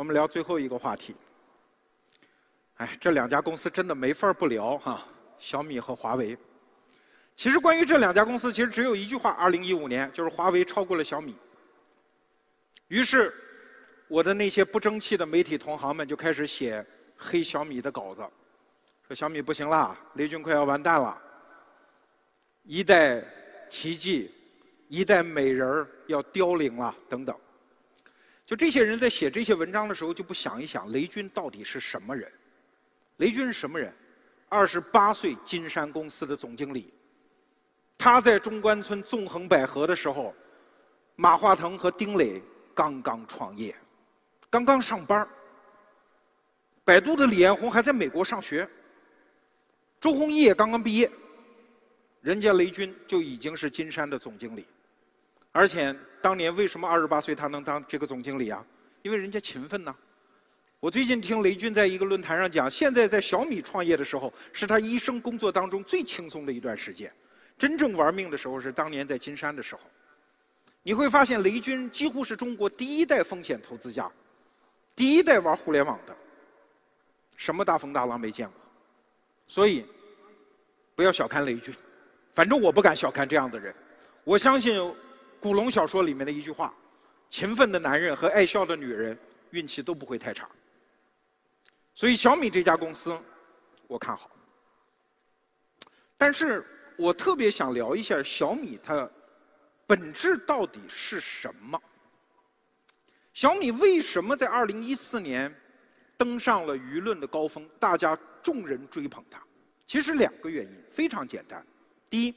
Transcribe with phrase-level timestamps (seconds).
[0.00, 1.14] 我们聊最后一个话题。
[2.76, 5.06] 哎，这两家公司真的没法不聊哈，
[5.38, 6.34] 小米和华为。
[7.36, 11.36] 其实关于这两家公司，其实只有一句话：二零一五年就是华为超过了小米。
[12.88, 13.30] 于是，
[14.08, 16.82] 我的那些不争气的媒体同行们就开始写
[17.14, 18.26] 黑小米的稿子，
[19.06, 21.20] 说小米不行啦，雷军快要完蛋了，
[22.62, 23.22] 一代
[23.68, 24.32] 奇迹，
[24.88, 27.36] 一代美人儿要凋零了，等等。
[28.50, 32.28] 就这些人在写这些文章的时候，就不想一想雷军到底是什么人？
[33.18, 33.94] 雷军是什么人？
[34.48, 36.92] 二十八岁，金山公司的总经理。
[37.96, 40.34] 他在中关村纵横捭阖的时候，
[41.14, 42.42] 马化腾和丁磊
[42.74, 43.72] 刚刚创业，
[44.50, 45.24] 刚刚上班
[46.82, 48.68] 百度的李彦宏还在美国上学。
[50.00, 51.08] 周鸿祎也刚刚毕业，
[52.20, 54.66] 人家雷军就已经是金山的总经理。
[55.52, 58.64] 而且当年为什么二十八岁他能当这个总经理啊？
[59.02, 59.94] 因为人家勤奋呐。
[60.78, 67.12] 我最近听雷军在一个论坛上讲，现在在小米创业的时候，是他一生工作当中最轻松的一段时间。
[67.58, 69.82] 真正玩命的时候是当年在金山的时候。
[70.82, 74.10] 你会发现，雷军几乎是中国第一代风险投资家，
[74.96, 76.16] 第一代玩互联网的，
[77.36, 78.54] 什么大风大浪没见过。
[79.46, 79.84] 所以，
[80.94, 81.74] 不要小看雷军，
[82.32, 83.74] 反正我不敢小看这样的人。
[84.24, 84.80] 我相信
[85.40, 86.74] 古龙小说里面的一句话：
[87.30, 89.18] 勤奋的男人和爱笑的女人，
[89.50, 90.48] 运气都不会太差。
[91.94, 93.18] 所以小米这家公司，
[93.86, 94.30] 我看好。
[96.18, 96.64] 但是
[96.98, 99.08] 我特别想聊一下小米它
[99.86, 101.80] 本质到底是什么？
[103.32, 105.54] 小米为什么在二零一四年
[106.18, 107.66] 登上了舆论的高峰？
[107.78, 109.42] 大家众人追捧它，
[109.86, 111.64] 其实两个原因非常简单。
[112.10, 112.34] 第一，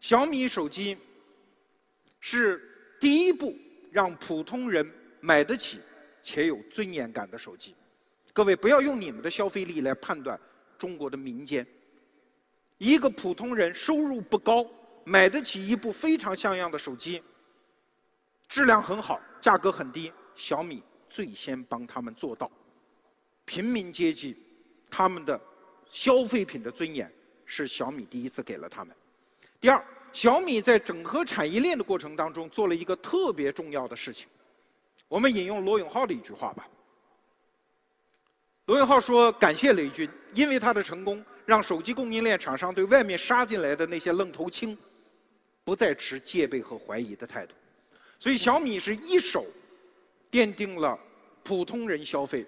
[0.00, 0.98] 小米手机
[2.22, 3.54] 是第一部
[3.90, 4.88] 让普通人
[5.20, 5.80] 买得起
[6.22, 7.74] 且有尊严感的手机。
[8.32, 10.40] 各位不要用你们的消费力来判断
[10.78, 11.66] 中国的民间。
[12.78, 14.64] 一个普通人收入不高，
[15.04, 17.20] 买得起一部非常像样的手机，
[18.48, 22.50] 质量很好，价格很低，小米最先帮他们做到。
[23.44, 24.36] 平民阶级
[24.88, 25.38] 他们的
[25.90, 27.12] 消费品的尊严
[27.44, 28.96] 是小米第一次给了他们。
[29.60, 34.28] 第二，小米在整合产业链的过程当中做了一个特别重要的事情。
[35.08, 36.66] 我们引用罗永浩的一句话吧。
[38.66, 44.78] 罗永浩说：“感谢雷军，因为他的成功，让手机供应链厂商对外面杀进来的那些愣头青，
[45.64, 47.54] 不再持戒备和怀疑的态度。
[48.18, 49.44] 所以小米是一手
[50.30, 50.98] 奠定了
[51.42, 52.46] 普通人消费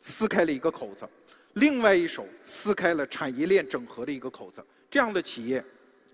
[0.00, 1.06] 撕开了一个口子，
[1.52, 4.64] 另外一手撕开了产业链整合的一个口子。
[4.88, 5.62] 这样的企业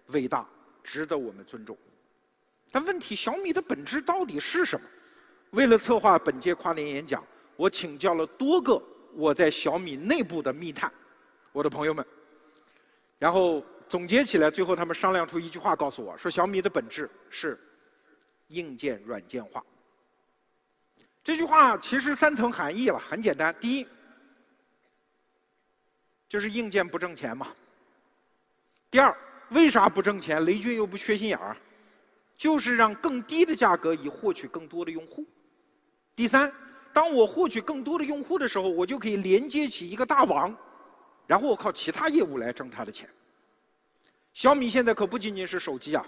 [0.08, 0.46] 伟大，
[0.82, 1.76] 值得我们尊重。
[2.70, 4.86] 但问题，小米的本质到底是什么？
[5.50, 7.22] 为了策划本届跨年演讲，
[7.56, 8.82] 我请教了多个。”
[9.14, 10.90] 我在小米内部的密探，
[11.52, 12.02] 我的朋友们，
[13.18, 17.60] 然后总结起来，最后他们商量出一句话，告诉我说：小米的本质是
[18.48, 19.62] 硬件软件化。
[21.22, 23.54] 这句话其实三层含义了，很简单。
[23.60, 23.86] 第一，
[26.26, 27.48] 就是硬件不挣钱嘛。
[28.90, 29.14] 第二，
[29.52, 30.44] 为啥不挣钱？
[30.44, 31.56] 雷军又不缺心眼儿，
[32.36, 35.24] 就是让更低的价格以获取更多的用户。
[36.14, 36.52] 第三。
[36.94, 40.54] 当我获取更多的用户的时候，我就可以连接起一个大网，
[41.26, 43.08] 然后我靠其他业务来挣他的钱。
[44.34, 46.04] 小米现在可不仅仅是手机啊，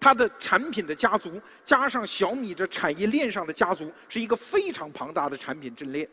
[0.00, 6.10] 它的产品的家族加上小米的产业链上的家族，是一个非常庞大的产品阵列。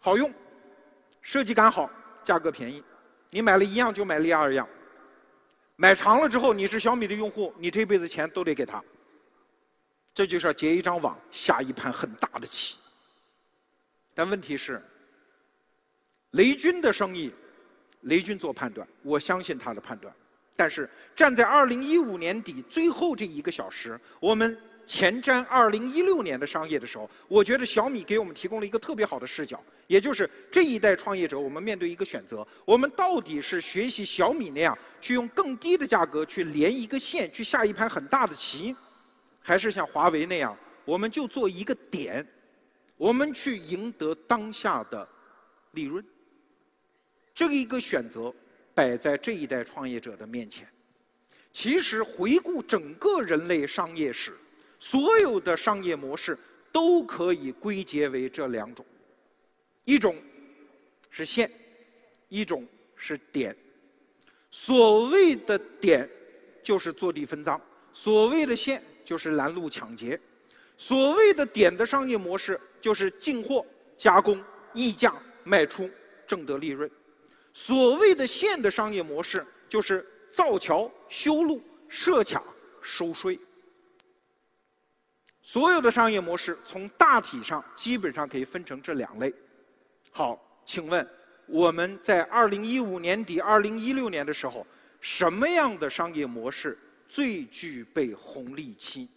[0.00, 0.34] 好用，
[1.20, 1.88] 设计感好，
[2.24, 2.82] 价格便宜，
[3.30, 4.68] 你买了一样就买第二样。
[5.76, 8.82] 买长了之后，你是小米的用户，你这辈子钱都得给他。
[10.14, 12.76] 这就是要结一张网，下一盘很大的棋。
[14.14, 14.82] 但问题是，
[16.32, 17.32] 雷军的生意，
[18.02, 20.14] 雷军做判断，我相信他的判断。
[20.54, 24.56] 但是站在二零一五年底最后这一个小时，我们
[24.86, 38.74] 前瞻二零一六年的商业的时候，我觉得小米给我们提供了一个特别好的视角，也就是这一代创业者，我们面对一个选择：我们到底是学习小米那样，去用更低的价格去连一个线，去下一盘很大的棋？
[39.40, 42.26] 还是像华为那样，我们就做一个点，
[42.96, 45.08] 我们去赢得当下的
[45.72, 46.04] 利润。
[47.34, 48.32] 这一个选择
[48.74, 50.66] 摆在这一代创业者的面前。
[51.50, 54.32] 其实回顾整个人类商业史，
[54.82, 56.36] 所有的商业模式
[56.72, 58.84] 都可以归结为这两种：
[59.84, 60.16] 一种
[61.08, 61.48] 是线，
[62.28, 63.56] 一种是点。
[64.50, 66.10] 所谓的点
[66.64, 67.60] 就是坐地分赃，
[67.92, 68.82] 所谓的线。
[69.04, 70.18] 就是拦路抢劫，
[70.78, 74.42] 所谓的点的商业模式，就是进货、加工、
[74.72, 75.12] 溢价
[75.42, 75.90] 卖出，
[76.24, 76.88] 挣得利润；
[77.52, 82.42] 所谓的线的商业模式，就是造桥、修路、设卡、
[82.80, 83.36] 收税。
[85.42, 89.32] 所有的商业模式从大体上基本上可以分成这两类。
[90.12, 91.06] 好，请问
[91.46, 94.64] 我们在二零一五年底、二零一六年的时候，
[95.00, 96.78] 什么样的商业模式
[97.08, 99.08] 最具备红利期？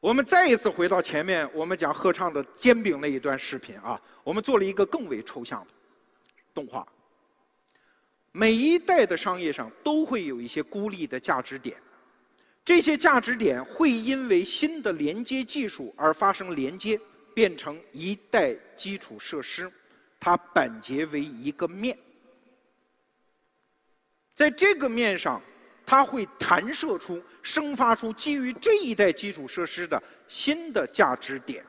[0.00, 5.72] 我们再一次回到前面我们讲合唱的煎饼那一段视频啊，我们做了一个更为抽象的
[6.54, 6.86] 动画。
[8.30, 11.76] 每一代的商业上都会有一些孤立的价值点。
[12.68, 17.00] 这些价值点会因为新的连接技术而发生连接，
[17.34, 19.72] 变成一代基础设施，
[20.20, 21.96] 它板结为一个面。
[24.36, 25.40] 在这个面上，
[25.86, 31.64] 它会弹射出、生发出基于这一代基础设施的新的价值点。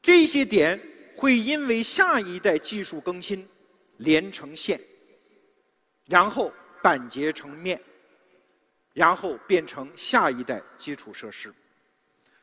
[0.00, 0.80] 这些点
[1.16, 3.44] 会因为下一代技术更新，
[3.96, 4.80] 连成线，
[6.06, 7.80] 然后板结成面。
[8.98, 11.54] 然后变成下一代基础设施，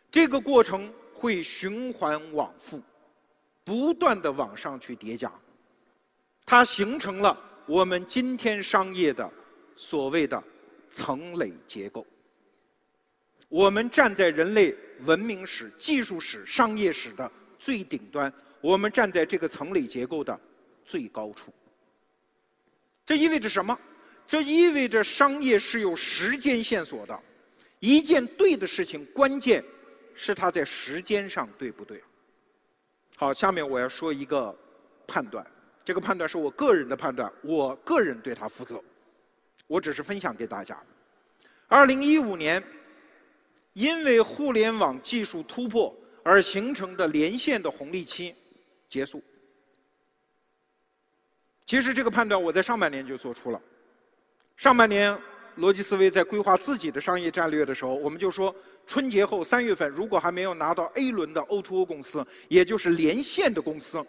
[0.09, 2.81] 这个过程会循环往复，
[3.65, 5.29] 不断的往上去叠加，
[6.45, 9.29] 它形成了我们今天商业的
[9.75, 10.41] 所谓的
[10.89, 12.07] 层垒结构。
[13.49, 17.29] 我们站在人类文明史、技术史、商业史的
[17.59, 18.31] 最顶端，
[18.61, 20.39] 我们站在这个层垒结构的
[20.85, 21.53] 最高处。
[23.05, 23.77] 这意味着什么？
[24.27, 27.19] 这意味着商业是有时间线索的，
[27.79, 29.63] 一件对的事情，关键
[30.15, 32.01] 是它在时间上对不对。
[33.15, 34.53] 好，下面我要说一个
[35.07, 35.45] 判断，
[35.83, 38.83] 这个判断是我个人的判断，我个人对它负责，
[39.67, 40.77] 我只是分享给大家。
[41.67, 42.61] 二零一五年，
[43.73, 48.33] 因为互联网技术突破而形成的连线的红利期
[48.89, 49.23] 结束。
[51.65, 53.61] 其实这个判断我在上半年就做出了。
[54.57, 55.17] 上半年，
[55.57, 58.55] 逻辑思维在规划自己的商业战略的时候，我们就说，
[58.87, 64.03] 春节后三月份如果还没有拿到 A 轮的 O2O 公司，也就是连线的公司，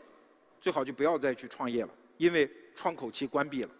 [0.60, 3.70] 最好就不要再去创业了，因为窗口期关闭了。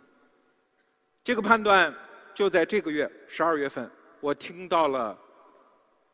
[1.23, 1.95] 这个判断
[2.35, 3.89] 就在这个月十二月份，
[4.21, 5.17] 我听到了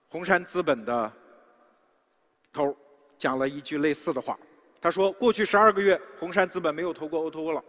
[0.09, 1.11] 红杉资本的
[2.53, 2.77] 头
[3.17, 4.39] 讲了一句类似的话，
[4.81, 7.65] 他说：过去十二个月，红杉资本没有投过 O2O 了。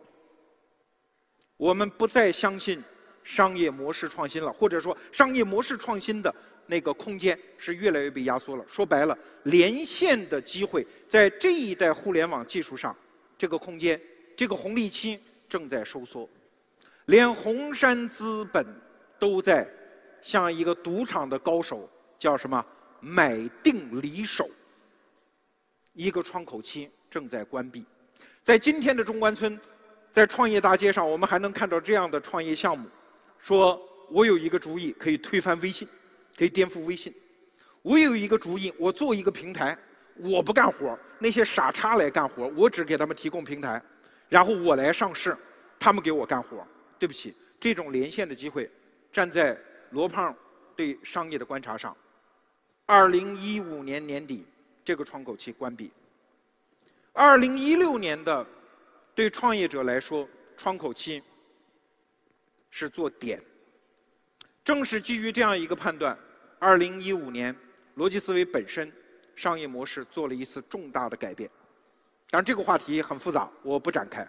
[1.58, 2.84] 我们不再相信
[3.24, 6.34] 商业模式创新了，或者说商业模式创新的
[6.68, 8.66] 那个空间是越来越被压缩了。
[8.68, 12.96] 说白了，连线的机会在这一代互联网技术上，
[13.38, 14.00] 这个空间、
[14.36, 16.28] 这个红利期正在收缩。
[17.06, 18.66] 连红杉资本
[19.20, 19.70] 都在
[20.22, 22.66] 像一个赌场的高手，叫什么
[23.00, 24.50] “买定离手”。
[25.94, 27.86] 一个窗口期正在关闭，
[28.42, 29.60] 在今天的中关村。
[30.14, 32.88] 在创业大街上，我们还能看到这样的创业项目：
[33.40, 33.82] 说
[34.12, 35.88] 我有一个主意，可以推翻微信，
[36.38, 37.12] 可以颠覆微信；
[37.82, 39.76] 我有一个主意，我做一个平台，
[40.18, 43.82] 我不干活，那些傻叉来干活，我只给他们提供平台，
[44.30, 45.36] 然后我来上市，
[45.80, 46.64] 他们给我干活。
[47.00, 48.70] 对不起，这种连线的机会，
[49.12, 49.58] 站在
[49.90, 50.34] 罗胖
[50.76, 51.98] 对商业的观察上，
[52.86, 54.46] 二零一五年年底
[54.86, 55.92] 这个窗口期关闭，
[57.14, 58.46] 二零一六年的。
[59.16, 60.28] 对创业者来说，
[60.58, 61.22] 窗口期
[62.70, 63.42] 是做点。
[64.64, 66.18] 正是基于这样一个判断，
[66.58, 67.56] 二零一五年，
[67.98, 68.92] 逻辑思维本身
[69.36, 71.50] 商业模式做了一次重大的改变。
[72.30, 74.28] 但，这个话题很复杂，我不展开。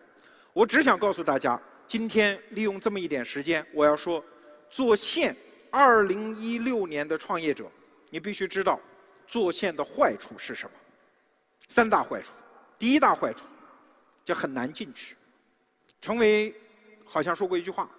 [0.53, 4.23] 我只想告诉大家，今天利用这么一点时间，我要说，
[4.69, 5.35] 做线
[5.71, 7.71] 二零一六年的创业者，
[8.11, 8.79] 你必须知道
[9.27, 10.77] 做线的坏处是什么。
[11.69, 12.33] 三大坏处，
[12.79, 13.47] 第一大坏处。
[14.25, 15.15] 就很难进去，
[16.01, 16.55] 成为
[17.05, 17.91] 好像说过一句话，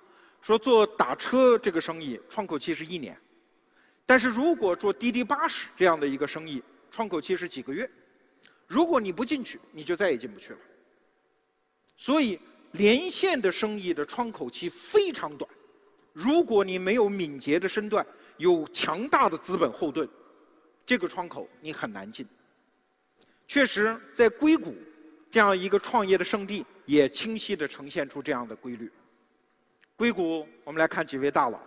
[0.41, 3.15] 说做打车这个生意窗口期是一年，
[4.05, 7.89] 但是如果做滴滴巴士这样的一个生意，窗口期是几个月。
[8.65, 10.59] 如果你不进去，你就再也进不去了。
[11.95, 12.39] 所以
[12.71, 15.47] 连线的生意的窗口期非常短，
[16.11, 18.03] 如果你没有敏捷的身段，
[18.37, 20.09] 有强大的资本后盾，
[20.83, 22.27] 这个窗口你很难进。
[23.47, 24.75] 确实，在硅谷。
[25.35, 28.89] 这样一个创业的圣地，也清晰地呈现出这样的规律。
[29.97, 31.59] 硅谷，我们来看几位大佬，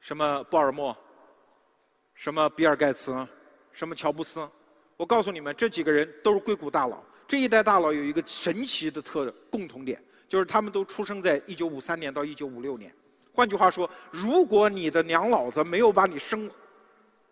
[0.00, 0.96] 什么鲍尔默，
[2.14, 3.28] 什么比尔盖茨，
[3.74, 4.48] 什么乔布斯。
[4.96, 7.04] 我告诉你们，这几个人都是硅谷大佬。
[7.28, 12.90] 这一代大佬有一个神奇的特共同点，就是他们都出生在一九五三年到一九五六年。
[13.34, 16.50] 换句话说，如果你的娘老子没有把你生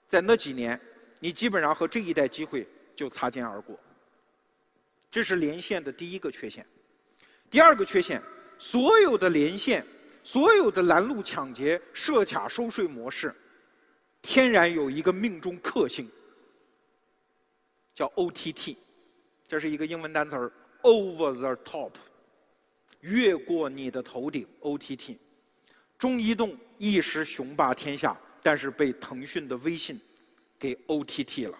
[0.06, 0.78] 在那几年，
[1.18, 3.74] 你基本上和这一代机会就擦肩而过。
[5.10, 6.64] 这是连线的第一个缺陷。
[7.50, 8.22] 第二个缺陷，
[8.58, 9.84] 所有的连线，
[10.22, 13.34] 所有的拦路抢劫、设卡收税模式，
[14.20, 16.06] 天然有一个命中克星，
[17.94, 18.76] 叫 OTT，
[19.46, 21.92] 这是一个英文单词儿，Over the top，
[23.00, 25.16] 越过你的头顶，OTT。
[25.96, 29.98] 中移动一时雄霸天下，但是被腾讯的微信
[30.58, 31.58] 给 OTT 了。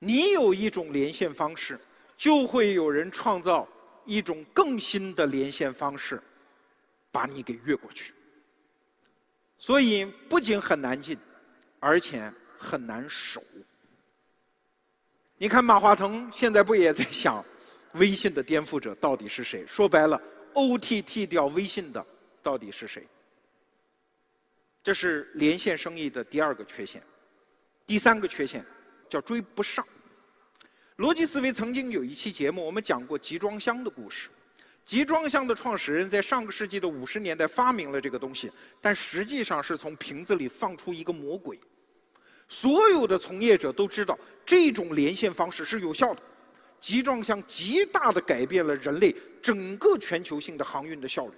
[0.00, 1.80] 你有一种连线方式，
[2.18, 3.66] 就会有人创造
[4.04, 6.20] 一种更新的连线方式，
[7.12, 8.12] 把你给越过去。
[9.56, 11.16] 所以不仅很难进，
[11.78, 13.42] 而且很难守。
[15.36, 17.44] 你看马化腾现在不也在想，
[17.94, 19.64] 微信的颠覆者到底是谁？
[19.66, 20.20] 说白了
[20.54, 22.04] ，OTT 掉微信的
[22.42, 23.06] 到底是谁？
[24.82, 27.00] 这是连线生意的第二个缺陷，
[27.86, 28.64] 第三个缺陷
[29.08, 29.86] 叫追不上。
[30.98, 34.28] 逻辑思维曾经有一期节目，我们讲过集装箱的故事。
[34.84, 38.50] 集装箱的创始人在上个世纪的五十年代发明了这个东西，
[38.80, 41.56] 但实际上是从瓶子里放出一个魔鬼。
[42.48, 46.20] 所有的从业者都知道这种连线方式是有效的，
[46.80, 51.34] 集装箱极大的改变了人类整个全球性的航运的效率。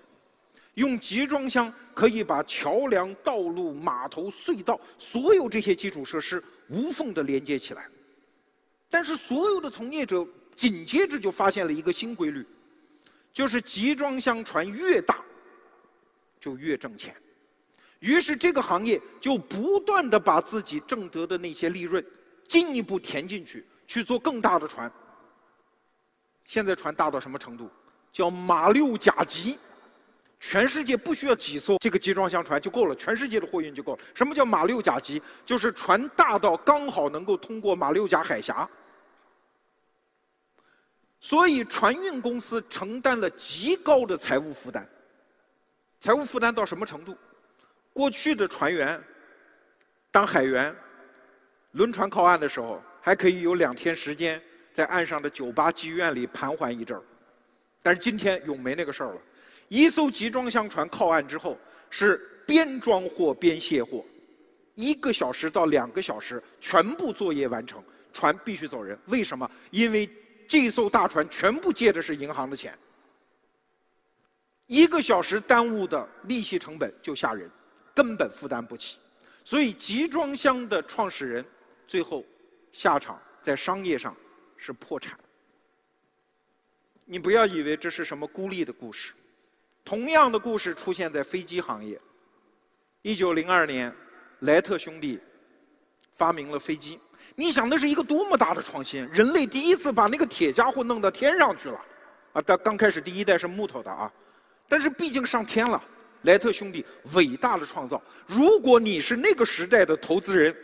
[0.72, 7.86] 用集装箱可以把桥梁、道路、码头、隧道所有这些基础设施无缝的连接起来。
[8.90, 12.44] 但是，所有的从业者紧接着就发现了一个新规律，
[13.32, 15.18] 就是集装箱船越大，
[16.40, 17.14] 就越挣钱。
[18.00, 22.04] 于是，这个行业就不断的把自己挣得的那些利润
[22.48, 24.90] 进一步填进去，去做更大的船。
[26.44, 27.70] 现在船大到什么程度？
[28.10, 29.56] 叫马六甲级。
[30.40, 33.98] 全世界不需要几艘这个集装箱船就够了，全世界的货运就够了。
[34.14, 35.22] 什么叫马六甲级？
[35.44, 38.68] 就是船大到刚好能够通过马六甲海峡。
[41.20, 44.88] 所以船运公司承担了极高的财务负担。
[46.00, 47.16] 财务负担到什么程度？
[47.92, 48.98] 过去的船员
[50.10, 50.74] 当海员，
[51.72, 54.40] 轮船靠岸的时候，还可以有两天时间
[54.72, 57.02] 在岸上的酒吧妓院里盘桓一阵儿。
[57.82, 59.20] 但是今天永没那个事儿了。
[59.68, 61.58] 一艘集装箱船靠岸之后，
[61.90, 64.04] 是边装货边卸货，
[64.74, 68.98] 一个小时到两个小时，全部作业完成，船必须走人。
[69.06, 69.48] 为什么？
[69.70, 70.08] 因为
[70.50, 72.76] 这艘大船全部借的是银行的钱，
[74.66, 77.48] 一个小时耽误的利息成本就吓人，
[77.94, 78.98] 根本负担不起。
[79.44, 81.44] 所以，集装箱的创始人
[81.86, 82.24] 最后
[82.72, 84.12] 下场在商业上
[84.56, 85.16] 是破产。
[87.04, 89.12] 你不要以为这是什么孤立的故事。
[89.84, 92.00] 同样的故事出现在飞机行业。
[93.02, 93.94] 一九零二年，
[94.40, 95.20] 莱特兄弟
[96.12, 96.98] 发明了飞机。
[97.34, 99.06] 你想，那是一个多么大的创新！
[99.12, 101.80] 人类第一次把那个铁家伙弄到天上去了。
[102.32, 104.12] 啊，但刚开始第一代是木头的啊，
[104.68, 105.82] 但是毕竟上天了。
[106.24, 106.84] 莱特兄弟
[107.14, 108.02] 伟大的创造。
[108.26, 110.54] 如果你是那个时代的投资人，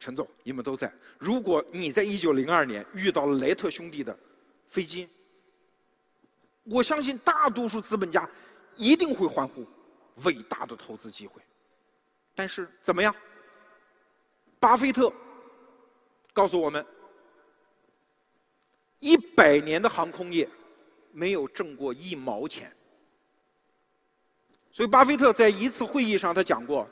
[0.00, 0.90] 陈总，你们都在。
[1.18, 4.18] 如果你在一九零二年遇到了莱特兄弟的
[4.68, 5.06] 飞机，
[6.64, 8.26] 我相信大多数资本家
[8.74, 9.66] 一定会欢呼，
[10.24, 11.42] 伟大的投资机会。
[12.34, 13.14] 但是怎么样？
[14.62, 15.12] 巴菲特
[16.32, 16.86] 告诉我们，
[19.00, 20.48] 一百年的航空业
[21.10, 22.72] 没有挣过一毛钱。
[24.70, 26.88] 所以，巴菲特在一次会议上他讲过，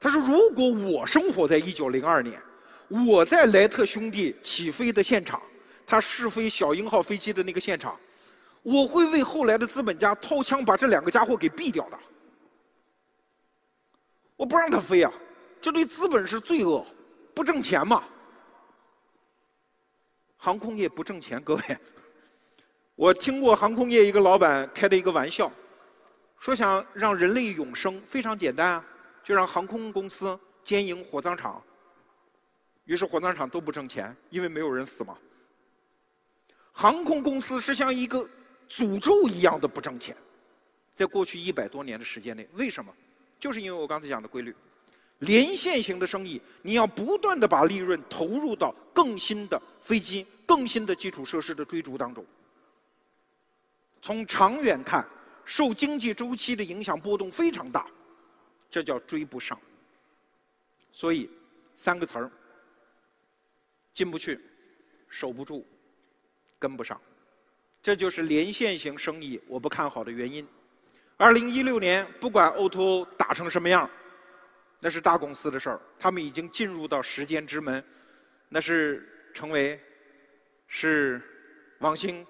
[0.00, 2.42] 他说：“如果我生活在一九零二年，
[2.88, 5.40] 我在莱特兄弟起飞的现场，
[5.86, 7.96] 他试飞小鹰号飞机的那个现场。”
[8.64, 11.98] 我会为后来的资本家掏枪把这两个家伙给毙掉的。
[14.34, 15.12] 我不让他飞啊，
[15.60, 16.84] 这对资本是罪恶，
[17.34, 18.04] 不挣钱嘛。
[20.36, 21.62] 航空业不挣钱，各位，
[22.94, 25.50] 我听过航空业一个老板开的一个玩笑，
[26.38, 28.84] 说想让人类永生非常简单啊，
[29.22, 31.62] 就让航空公司兼营火葬场。
[32.84, 35.16] 于是火葬场都不挣钱，因为没有人死嘛。
[36.72, 38.28] 航空公司是像一个。
[38.66, 40.16] 诅咒一样的不挣钱，
[40.96, 42.90] 在过去一百多年的时间内，为什么？
[43.38, 44.56] 就是因为我刚才讲的规律，
[45.24, 52.24] 连线型的生意，你要不断的把利润投入到更新的飞机、更新的基础设施的追逐当中。
[54.00, 55.06] 从长远看，
[55.44, 57.86] 受经济周期的影响波动非常大，
[58.70, 59.58] 这叫追不上。
[60.92, 61.28] 所以，
[61.74, 62.30] 三个词儿：
[63.92, 64.40] 进不去，
[65.08, 65.66] 守不住，
[66.58, 67.00] 跟不上。
[67.82, 70.46] 这就是连线型生意我不看好的原因。
[71.16, 73.88] 二零一六年，不管 O to O 打成什么样，
[74.84, 77.82] 那是大公司的事儿，他们已经进入到时间之门，
[78.50, 79.80] 那是成为
[80.66, 81.22] 是
[81.78, 82.26] 王兴、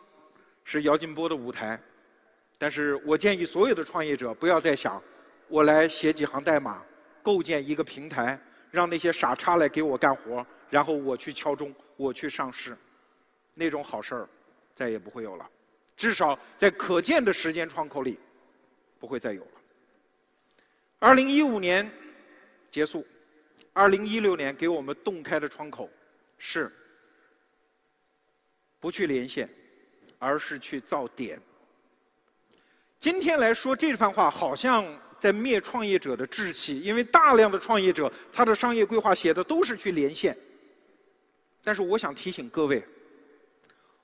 [0.63, 1.77] 是姚劲波的舞台。
[2.57, 5.03] 但是我建议所有的创业者不要再想，
[5.49, 6.81] 我来写几行代码，
[7.25, 12.77] 构建一个平台，让那些傻叉来给我干活，然后我去敲钟，我去上市，
[13.53, 14.29] 那种好事儿
[14.73, 15.51] 再也不会有了，
[15.97, 18.17] 至少在可见的时间窗口里
[19.01, 19.61] 不会再有了。
[21.01, 21.91] 二零一五年。
[22.75, 23.07] 结束，
[23.73, 25.89] 二零一六年给我们洞开的窗口
[26.39, 26.73] 是
[28.81, 29.49] 不去连线，
[30.19, 31.41] 而是去造点。
[32.99, 34.85] 今天来说这番话，好像
[35.21, 40.37] 在灭创业者的志气，因为大量的创业者他的商业规划写的都是去连线。
[41.63, 42.85] 但是我想提醒各位，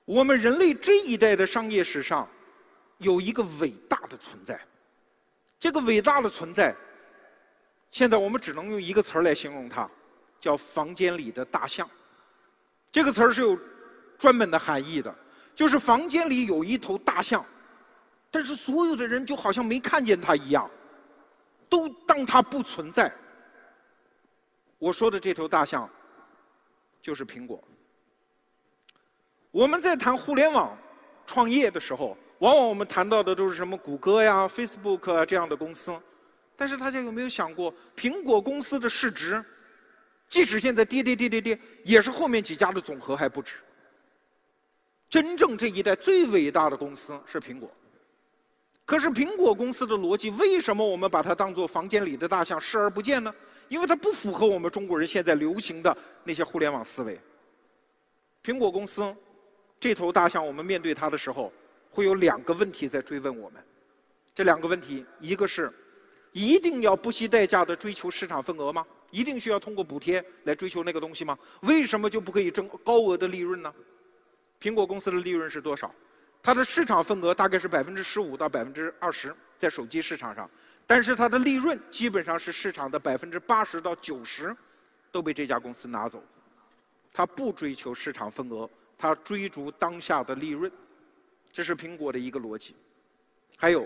[0.05, 2.25] 我们人类这一代的商业史上
[2.99, 4.57] 有一个伟大的存在，
[5.59, 6.73] 这个伟大的存在。
[7.91, 9.87] 现在我们只能用一个词儿来形容它，
[10.39, 11.87] 叫“房间里的大象”。
[12.91, 13.57] 这个词儿是有
[14.17, 15.13] 专门的含义的，
[15.53, 17.45] 就是房间里有一头大象，
[18.29, 20.69] 但是所有的人就好像没看见它一样，
[21.69, 23.13] 都当它不存在。
[24.79, 25.87] 我说的这头大象
[27.01, 27.61] 就是苹果。
[29.51, 30.77] 我们在谈互联网
[31.25, 35.93] 创业的时候，往往我们谈到的都是什么谷歌呀、Facebook 这样的公司。
[36.61, 39.43] 但是大家有没有想过，苹果公司的市值，
[40.29, 43.55] 即使现在跌跌跌跌跌，也是后面几家的总和还不止。
[45.09, 47.67] 真正这一代最伟大的公司是苹果。
[48.85, 53.33] 可是苹果公司的逻辑，为什么我们把它当做房间里的大象视而不见呢？
[53.67, 57.19] 因为它不符合我们中国人现在流行的那些互联网思维。
[58.43, 59.11] 苹果公司
[59.79, 61.51] 这头大象，我们面对它的时候，
[61.89, 63.59] 会有两个问题在追问我们。
[64.35, 65.73] 这两个问题，一个是。
[66.31, 68.85] 一定要不惜代价的追求市场份额吗？
[69.09, 71.37] 一定需要通过补贴来追求那个东西吗？
[71.63, 73.73] 为什么就不可以挣高额的利润呢？
[74.61, 75.93] 苹果公司的利润是多少？
[76.41, 80.49] 它的市场份额大概是百分之十五到百分之二十，在手机市场上，
[80.87, 84.55] 但是它的利润基本上是市场的百分之八十到九十，
[85.11, 86.23] 都被这家公司拿走。
[87.11, 90.71] 它不追求市场份额，它追逐当下的利润，
[91.51, 92.73] 这是苹果的一个逻辑。
[93.57, 93.85] 还有。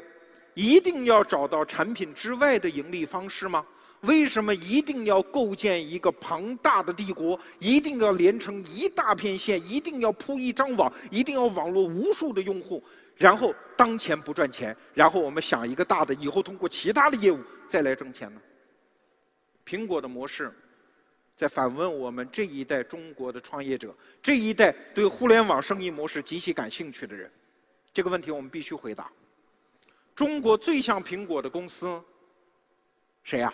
[0.56, 3.64] 一定要找到产品之外的盈利方式吗？
[4.02, 7.40] 为什么一定要构建一个庞大的帝国？
[7.60, 9.60] 一定要连成一大片线？
[9.68, 10.92] 一定要铺一张网？
[11.10, 12.84] 一定要网络无数的用户？
[13.16, 18.42] 然后当前不赚钱，然后我们想一个大的，以后通过其他的业务再来挣钱呢？
[19.66, 20.54] 苹果的模式，
[21.36, 27.32] 在反问我们这一代中国的创业者，这一代对互联网生意模式极其感兴趣的人，
[27.92, 29.10] 这个问题我们必须回答。
[30.16, 32.02] 中国最像苹果的公司，
[33.24, 33.54] 谁呀？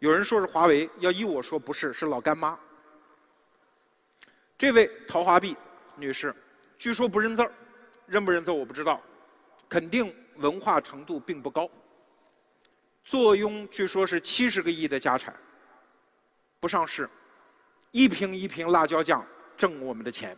[0.00, 2.58] 有人说是华为，要依我说不是，是老干妈。
[4.58, 5.56] 这位陶华碧
[5.96, 6.34] 女士，
[6.76, 7.52] 据说不认字儿，
[8.06, 9.00] 认不认字我不知道，
[9.68, 11.70] 肯定文化程度并不高。
[13.04, 15.34] 坐拥据说是七十个亿的家产，
[16.58, 17.08] 不上市，
[17.92, 19.24] 一瓶一瓶辣椒酱
[19.56, 20.36] 挣我们的钱。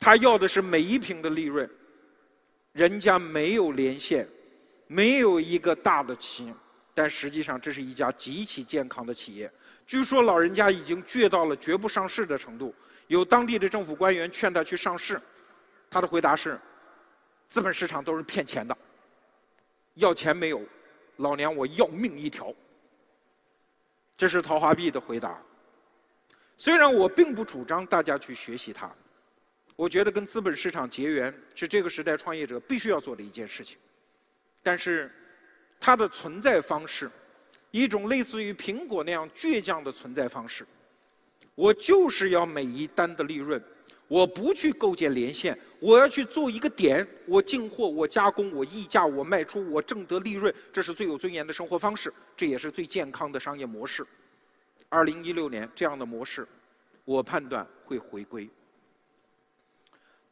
[0.00, 1.68] 他要的是每一瓶的利润。
[2.72, 4.28] 人家没有连线，
[4.86, 6.54] 没有一个大的企业，
[6.94, 9.50] 但实际上这是一家极其健康的企业。
[9.86, 12.74] 据说老人家已经倔到了绝不上市的程度。
[13.06, 15.18] 有当地的政府官员劝他去上市，
[15.88, 16.60] 他的回答是：
[17.48, 18.76] 资本市场都是骗钱的，
[19.94, 20.60] 要钱没有，
[21.16, 22.54] 老娘我要命一条。
[24.14, 25.40] 这是陶华碧的回答。
[26.58, 28.90] 虽然我并不主张大家去学习他。
[29.78, 33.78] 我觉得跟资本市场结缘是这个时代创业者必须要做的一件事情，
[34.60, 35.08] 但是
[35.78, 37.08] 它的存在方式，
[37.70, 40.66] 一种类似于苹果那样倔强的存在方式，
[41.54, 43.62] 我就是要每一单的利润，
[44.08, 54.04] 我不去构建连线，我要去做一个点，我进货，我加工，我溢价，我卖出，我挣得利润，这是最有尊严的生活方式，这也是最健康的商业模式。
[54.88, 56.44] 二零一六年这样的模式，
[57.04, 58.50] 我判断会回归。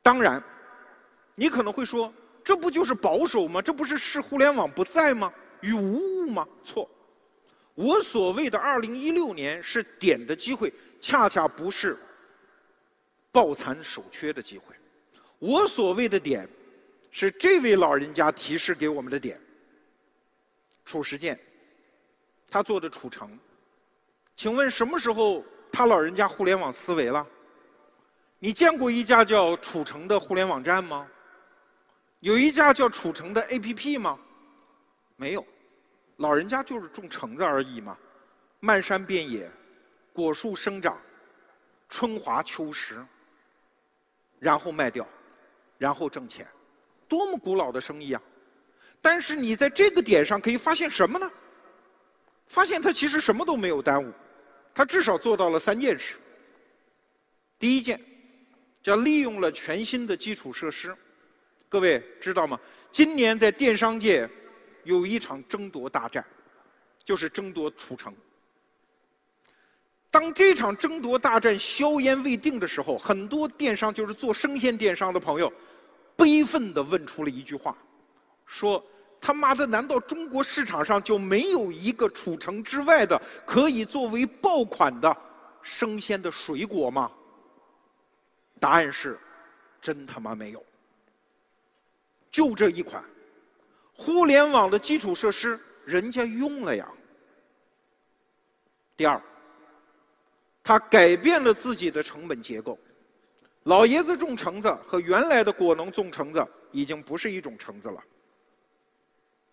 [0.07, 0.40] 当然，
[1.35, 2.14] 你可能会说，
[2.45, 3.61] 这不就是保守吗？
[3.61, 5.33] 这不是视互联网不在吗？
[5.62, 6.47] 与无物吗？
[6.62, 6.88] 错，
[7.75, 11.99] 我所谓的二零一六年是点的机会，恰恰不是
[13.33, 14.77] 抱残守缺的机会。
[15.40, 16.49] 我所谓的点，
[17.11, 19.40] 是这位老人家提示给我们的点。
[20.85, 21.37] 褚时健，
[22.49, 23.37] 他做的褚橙，
[24.37, 27.27] 请问什么时候他老人家互联网思维了？
[28.38, 31.09] 你见过一家叫褚橙的互联网站吗？
[32.20, 34.18] 有一家叫褚橙的 APP 吗？
[35.16, 35.46] 没有。
[36.16, 37.96] 老人家就是种橙子而已嘛，
[38.61, 39.51] 漫山遍野，
[40.14, 40.99] 果树生长，
[41.90, 43.05] 春华秋实，
[44.38, 45.07] 然后卖掉，
[45.77, 46.46] 然后挣钱，
[47.07, 48.22] 多么古老的生意啊！
[49.03, 51.31] 但是你在这个点上可以发现什么呢？
[52.46, 54.11] 发现他其实什么都没有耽误，
[54.75, 56.16] 他至少做到了三件事。
[57.59, 58.01] 第一件，
[58.87, 60.94] 叫利用了全新的基础设施。
[61.68, 62.57] 各位知道吗？
[62.92, 64.31] 今年在电商界
[64.85, 66.25] 有一场争夺大战，
[67.03, 68.14] 就是争夺储城。
[70.09, 75.53] 当这场争夺大战硝烟未定的时候，很多电商就是做生鲜电商的朋友，
[76.14, 77.77] 悲愤地问出了一句话：
[78.46, 78.81] 说
[79.20, 85.16] 他妈的，难道中国市场上就没有一个储城之外的可以作为爆款的
[85.61, 87.11] 生鲜的水果吗？
[88.59, 89.19] 答案是，
[89.81, 90.64] 真他妈没有。
[92.31, 93.03] 就这一款，
[93.95, 96.88] 互联网的基础设施人家用了呀。
[98.97, 99.21] 第二，
[100.62, 102.79] 他改变了自己的成本结构。
[103.64, 108.03] 老爷子种橙子和原来的果农种橙子已经不是一种橙子了。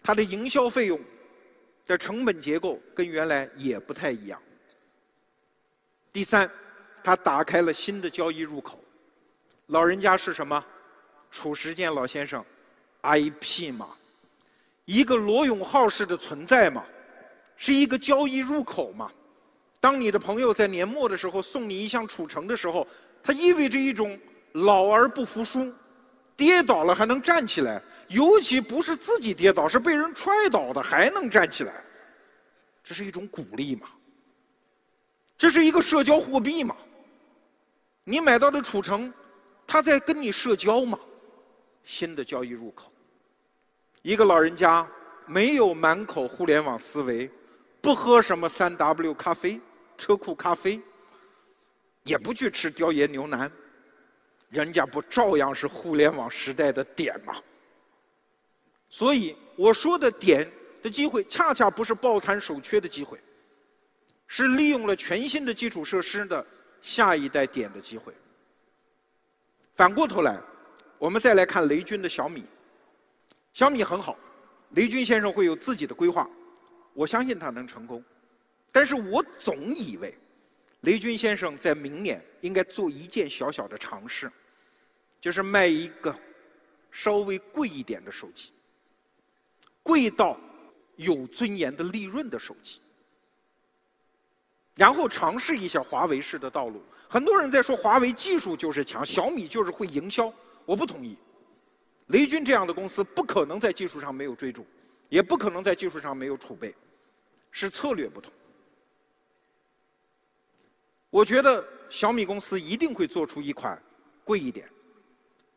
[0.03, 0.99] 他的营销费用
[1.87, 4.41] 的成本结构跟原来也不太一样。
[6.11, 6.49] 第三，
[7.01, 8.82] 他打开了新的交易入口。
[9.67, 10.63] 老人家是什么？
[11.31, 12.45] 褚时健老先生
[13.01, 13.89] ，IP 嘛，
[14.85, 16.83] 一个罗永浩式的存在嘛，
[17.57, 19.09] 是一个交易入口嘛。
[19.79, 22.87] 当你的朋友在年末的时候送你一箱褚橙的时候，
[23.23, 24.19] 它意味着一种
[24.51, 25.73] 老而不服输，
[26.35, 31.83] 跌倒了还能站起来，尤其不是自己跌倒，是被人踹倒的还能站起来，
[32.83, 33.87] 这是一种鼓励嘛。
[35.35, 36.75] 这是一个社交货币嘛。
[38.03, 39.11] 你买到的褚橙。
[39.65, 40.99] 他在跟你社交嘛？
[41.83, 42.91] 新的交易入口。
[44.01, 44.87] 一个老人家
[45.25, 47.29] 没有满口互联网思维，
[47.81, 49.59] 不喝什么三 W 咖啡、
[49.97, 50.79] 车库咖啡，
[52.03, 53.51] 也不去吃雕爷牛腩，
[54.49, 57.35] 人家不照样是互联网时代的点吗？
[58.89, 60.49] 所以我说的点
[60.81, 63.17] 的机会，恰恰不是抱残守缺的机会，
[64.27, 66.45] 是利用了全新的基础设施的
[66.81, 68.13] 下一代点的机会。
[69.75, 70.39] 反过头来，
[70.97, 72.45] 我们再来看雷军的小米。
[73.53, 74.17] 小米很好，
[74.71, 76.29] 雷军先生会有自己的规划，
[76.93, 78.03] 我相信他能成功。
[78.71, 80.15] 但是我总以为，
[80.81, 84.31] 雷军先生在明年应该做一件小小的尝试，
[85.19, 86.15] 就是卖一个
[86.91, 88.51] 稍微贵一点的手机，
[89.81, 90.39] 贵到
[90.95, 92.79] 有尊严的利润的手机，
[94.75, 96.83] 然后尝试一下华为式的道路。
[97.13, 100.33] 很多人在说华为技术就是强，小米就是会营销，
[100.65, 101.15] 我不同意。
[102.07, 104.65] 雷军这样的公司不可能在技术上没有追逐，
[105.09, 106.73] 也不可能在技术上没有储备，
[107.51, 108.33] 是策略不同。
[111.11, 113.79] 我觉得小米公司一定会做出一款
[114.23, 114.67] 贵一点，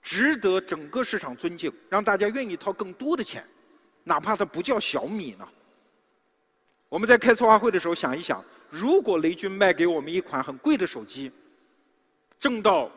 [0.03, 3.43] 值得整个市场尊敬，让大家愿意掏更多的钱，
[4.05, 5.49] 哪怕它不叫小米呢。
[6.91, 11.33] 我们在开策划会的时候想一想，如果雷军卖给我们一款很贵的手机。
[12.39, 12.91] 挣到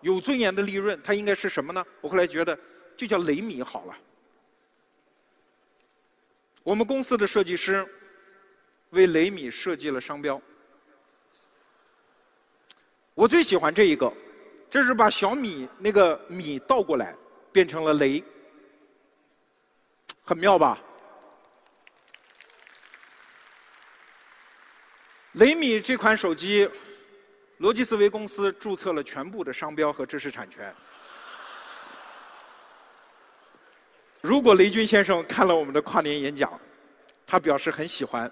[0.00, 1.84] 有尊严的利润，它应该是什么呢？
[2.00, 2.58] 我后来觉得，
[2.96, 3.96] 就叫雷米好了。
[6.62, 7.86] 我们公司的设计师
[8.90, 10.40] 为雷米设计了商标。
[13.14, 14.12] 我最喜欢这一个，
[14.70, 17.14] 这是把小米那个米倒过来
[17.52, 18.22] 变成了雷，
[20.22, 20.78] 很妙吧？
[25.32, 26.70] 雷米这款手机。
[27.64, 30.70] 逻辑思维公司注册了全部的商标和知识产权。
[34.20, 36.60] 如果雷军先生看了我们的跨年演讲，
[37.26, 38.30] 他表示很喜欢，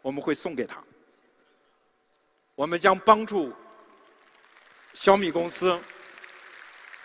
[0.00, 0.80] 我们会送给他。
[2.54, 3.52] 我们将帮助
[4.92, 5.76] 小米公司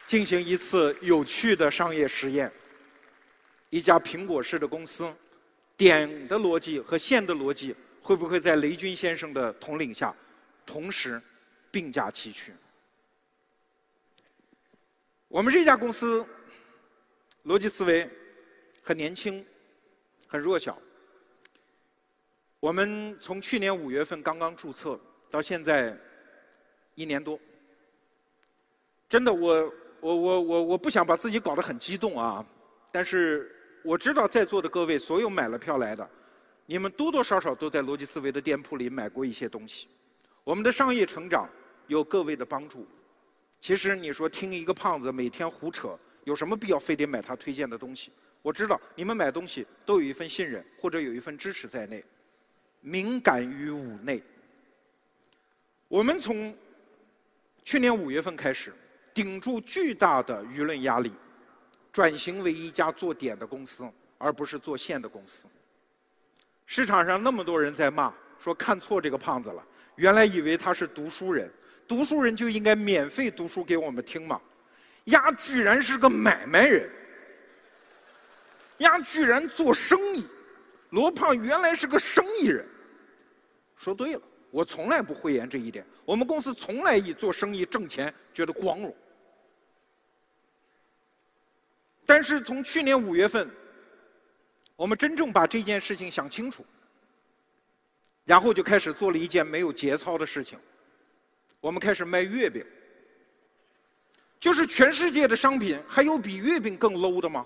[0.05, 2.51] 进行一次有趣的商业实验。
[3.71, 5.11] 一家苹果式的公司，
[5.75, 10.13] 点的逻辑和线的逻辑会不会在雷军先生的统领下
[10.67, 11.19] 同时？
[11.73, 12.53] 并驾齐驱。
[15.27, 16.23] 我们这家公司
[17.45, 18.07] 逻辑思维
[18.83, 19.43] 很年轻，
[20.27, 20.77] 很弱小。
[22.59, 24.99] 我们从去年五月份刚刚注册
[25.31, 25.97] 到现在
[26.93, 27.39] 一年多，
[29.09, 32.45] 真的，我我我我我不想把自己搞得很激动啊！
[32.91, 33.51] 但是
[33.83, 36.07] 我知道在座的各位，所有买了票来的，
[36.67, 39.87] 你们多多少少都在逻辑思维的店铺里买过一些东西。
[40.43, 41.49] 我们的商业成长。
[41.93, 42.85] 有各位的帮助，
[43.61, 48.11] 其实你说听一个胖子每天胡扯，有什么必要非得买他推荐的东西？
[48.41, 52.03] 我知道你们买东西都有一份信任或者有一份支持在内，
[52.81, 54.21] 敏感于五内。
[55.87, 56.53] 我们从
[57.63, 58.73] 去年五月份开始，
[59.13, 61.13] 顶住巨大的舆论压力，
[61.91, 65.47] 转型为一家做点的公司，而不是做线的公司。
[66.65, 69.63] 市场上那么多人在骂，说看错这个胖子了，
[69.95, 71.49] 原来以为他是读书人，
[71.87, 74.39] 读书人就应该免费读书给我们听嘛。
[75.05, 76.89] 丫居然是个买卖人，
[78.77, 80.25] 丫居然做生意，
[80.91, 82.65] 罗胖原来是个生意人。
[83.75, 85.85] 说对了，我从来不讳言这一点。
[86.05, 88.95] 我们公司从来以做生意挣钱觉得光荣。
[92.05, 93.49] 但是从去年五月份，
[94.75, 96.65] 我们真正把这件事情想清楚，
[98.23, 100.57] 然后就开始做了一件没有节操的事情，
[101.63, 102.61] 我们开始卖月饼。
[104.37, 107.45] 就是全世界的商品，还有比月饼更 low 的吗？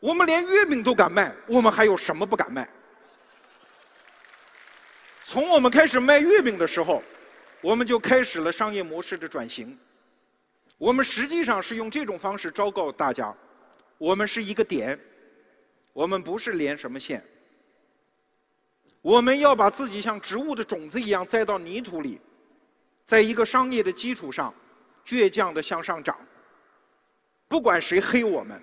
[0.00, 2.68] 我们连月饼都敢卖，我们还有什么不敢卖？
[5.22, 7.00] 从我们开始卖月饼的时候，
[7.60, 9.78] 我们就开始了商业模式的转型。
[10.76, 13.32] 我们实际上是用这种方式昭告大家：
[13.98, 14.98] 我们是一个点，
[15.92, 17.24] 我们不是连什么线。
[19.00, 22.20] 我们要把自己像植物的种子一样栽到泥土里，
[23.04, 24.52] 在一个商业的基础上。
[25.04, 26.16] 倔强的向上涨，
[27.48, 28.62] 不管谁黑我们，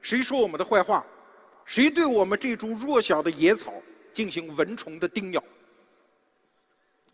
[0.00, 1.04] 谁说我们的坏话，
[1.64, 3.74] 谁对我们这株弱小的野草
[4.12, 5.42] 进行蚊虫的叮咬，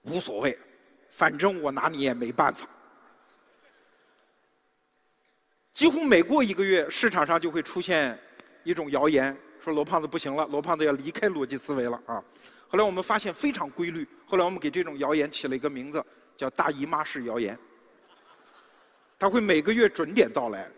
[0.02, 0.58] 无所谓，
[1.08, 2.68] 反正我拿你也没办法。
[5.72, 8.16] 几乎每过一个月，市场上就会出现
[8.62, 12.22] 一种谣言，说罗胖子不行了，罗胖子要离开逻辑思维了啊。
[12.68, 16.04] 后来我们发现非常规律，后来我们给这种谣言起了一个名字，
[16.36, 17.58] 叫“大姨妈式谣言”。
[19.18, 20.70] 它会每个月准点到来，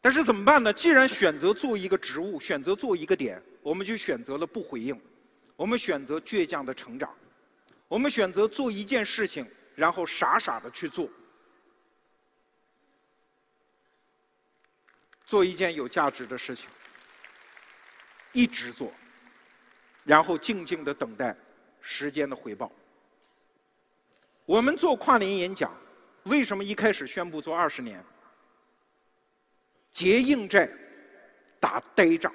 [0.00, 0.72] 但是怎么办呢？
[0.72, 5.00] 既然选择做一个植物，选择做一个点，我们就选择了不回应，
[5.54, 7.14] 我们选择倔强的成长，
[7.86, 11.08] 我们选择做一件事情，然后傻傻的去做，
[15.24, 16.68] 做一件有价值的事情，
[18.32, 18.92] 一直做，
[20.02, 21.36] 然后静静的等待
[21.80, 22.72] 时间的回报。
[24.52, 25.72] 我们做跨年演讲。
[26.24, 28.04] 为什么一开始宣布做二十年？
[29.90, 30.70] 结硬债，
[31.58, 32.30] 打呆仗。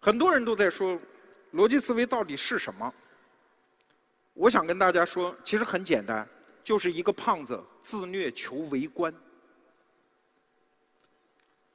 [0.00, 1.00] 很多人都在说，
[1.52, 2.92] 逻辑思维到底是什么？
[4.34, 6.28] 我想跟大家说，其实很简单，
[6.64, 9.14] 就是一个胖子自虐求围观。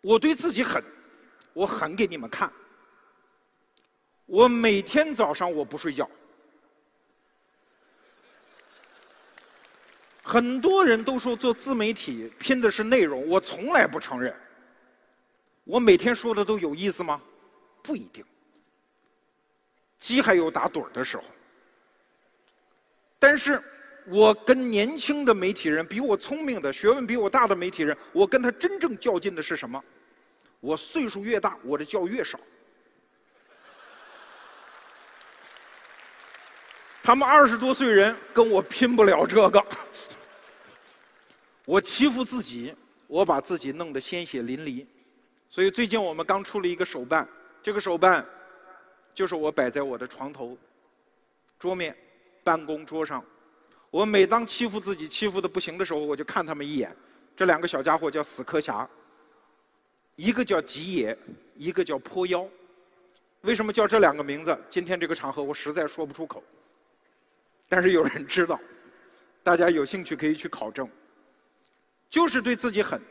[0.02, 0.84] 我对自己狠，
[1.54, 2.52] 我狠给你们看。
[4.26, 6.10] 我每天早上我不睡觉。
[10.28, 14.36] 很多人都说做自媒体拼的是内容，我从来不承认。
[15.64, 17.22] 我每天说的都有意思吗？
[17.84, 18.26] 不一定。
[20.00, 21.24] 鸡还有打盹儿的时候。
[23.20, 23.62] 但是
[24.08, 29.80] 我跟年轻的媒体人、比我聪明的、学问比我大的媒体人，我跟他真正较劲的是什么？
[30.60, 32.40] 我岁数越大，我的觉越少。
[37.04, 39.64] 他们二十多岁人跟我拼不了这个。
[41.66, 42.74] 我欺负自己，
[43.08, 44.86] 我把自己弄得鲜血淋漓，
[45.50, 47.28] 所以最近我们刚出了一个手办，
[47.62, 48.26] 这个手办
[49.14, 50.58] 就是我摆在我的床头、
[51.58, 51.96] 桌面、
[52.44, 53.24] 办公桌上。
[53.90, 56.96] 我每当欺负自己欺负的不行的时候，我就看他们一眼。
[57.36, 58.88] 这两个小家伙叫死磕侠，
[60.16, 61.18] 一个叫吉野，
[61.56, 62.46] 一个叫坡妖。
[63.42, 64.58] 为什么叫这两个名字？
[64.70, 66.44] 今天这个场合我实在说不出口，
[67.70, 68.60] 但是有人知道，
[69.42, 70.90] 大家有兴趣可以去考证。
[72.10, 73.02] 就是对自己狠，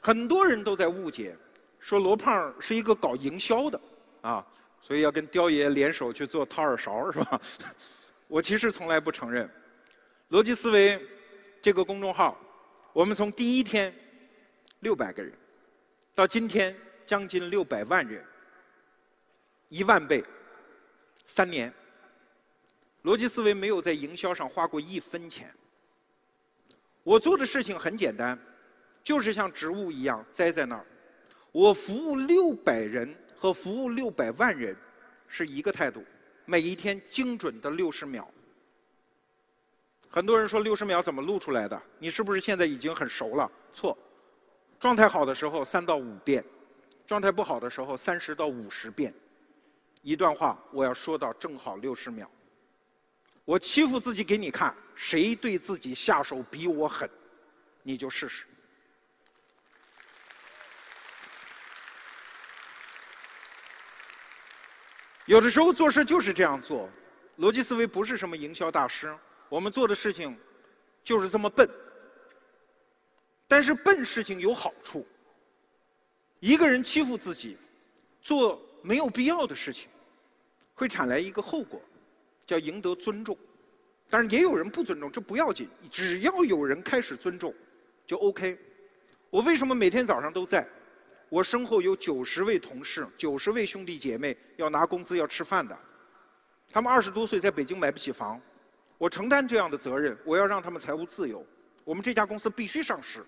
[0.00, 1.36] 很多人都在误解，
[1.78, 3.80] 说罗胖是一个搞营销的，
[4.22, 4.44] 啊，
[4.80, 7.40] 所以要跟雕爷联手去做掏耳勺，是吧？
[8.26, 9.48] 我其实从来不承认。
[10.30, 11.00] 逻辑思维
[11.60, 12.36] 这个公众号，
[12.92, 13.94] 我们从第一天
[14.80, 15.32] 六百个人，
[16.14, 18.24] 到今天将近六百万人，
[19.68, 20.24] 一万倍，
[21.24, 21.72] 三年，
[23.04, 25.54] 逻辑思维没有在营销上花过一分钱。
[27.02, 28.38] 我做的事情很简单，
[29.02, 30.86] 就是像植物一样栽在那儿。
[31.50, 34.76] 我服务六百人和服务六百万人
[35.26, 36.02] 是一个态度，
[36.44, 38.28] 每一天精准的六十秒。
[40.08, 41.82] 很多人说六十秒怎么录出来的？
[41.98, 43.50] 你是不是现在已经很熟了？
[43.72, 43.96] 错，
[44.78, 46.44] 状态好的时候三到五遍，
[47.06, 49.12] 状态不好的时候三十到五十遍。
[50.02, 52.30] 一段话我要说到正好六十秒。
[53.44, 57.10] 我欺负自己给你看，谁对自己下手比我狠，
[57.82, 58.46] 你就试试。
[65.26, 66.88] 有的时候做事就是这样做，
[67.38, 69.16] 逻辑思维不是什么营销大师，
[69.48, 70.38] 我们做的事情
[71.02, 71.68] 就是这么笨。
[73.48, 75.06] 但是笨事情有好处，
[76.40, 77.58] 一个人欺负自己，
[78.20, 79.88] 做没有必要的事情，
[80.74, 81.80] 会产生一个后果。
[82.46, 83.36] 叫赢得尊重。
[84.10, 87.54] 当然也有人不尊重，这不要紧，只要有人开始尊重，
[88.06, 88.58] 就 OK。
[89.30, 90.66] 我为什么每天早上都在？
[91.30, 95.74] 我身后有九十位同事，九十位兄弟姐妹要拿工资要吃饭的，
[96.68, 98.38] 他们二十多岁在北京买不起房，
[98.98, 101.42] 我承担这样的责任，我要让他们财务自由。
[101.84, 103.24] 我们这家公司必须上市，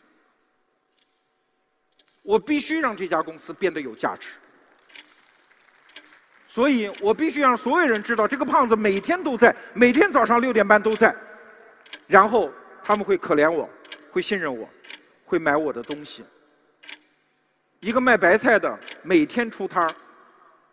[2.20, 4.29] 我必须让这家公司变得有价值。
[6.55, 11.12] 所以我必须让所有人知道，这个胖子每天都在，每天早上六点半都在，
[12.07, 12.49] 然后
[12.81, 13.69] 他们会可怜我，
[14.12, 14.69] 会信任我，
[15.25, 16.23] 会买我的东西。
[17.81, 19.90] 一个卖白菜的每天出摊儿，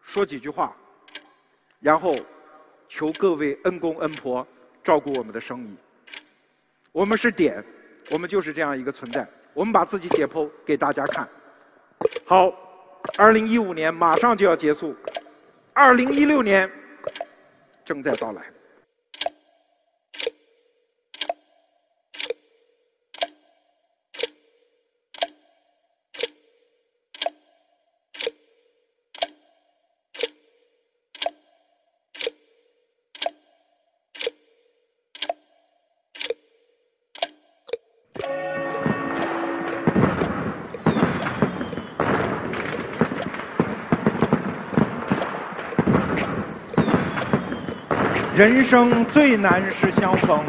[0.04, 0.72] 说几句话，
[1.80, 2.16] 然后
[2.88, 4.48] 求各位恩公恩婆
[4.84, 5.76] 照顾我们的生意。
[6.92, 7.64] 我们是点，
[8.12, 9.28] 我们就是这样一个存在。
[9.56, 11.28] 我们把自己解剖给大家看。
[12.24, 12.54] 好，
[13.18, 14.96] 二零一五年马上就要结束。
[15.82, 16.70] 二零一六年
[17.84, 18.44] 正在到来。
[48.42, 50.40] 人生最难是相逢。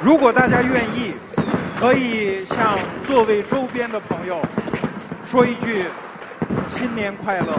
[0.00, 1.14] 如果大家愿意，
[1.76, 4.40] 可以向座位周边的朋友
[5.26, 5.86] 说一句
[6.70, 7.58] “新年快乐”。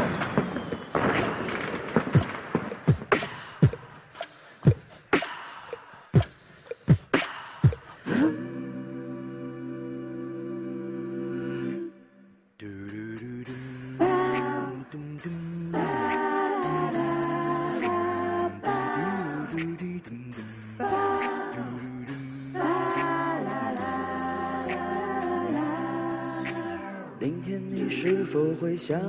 [28.85, 28.99] 想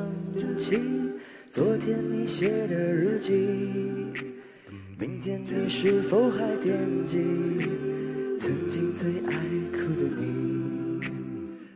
[0.57, 0.79] 起
[1.51, 3.33] 昨天你写的日记，
[5.01, 7.19] 明天你是否还惦记
[8.39, 9.35] 曾经最爱
[9.73, 11.01] 哭的你？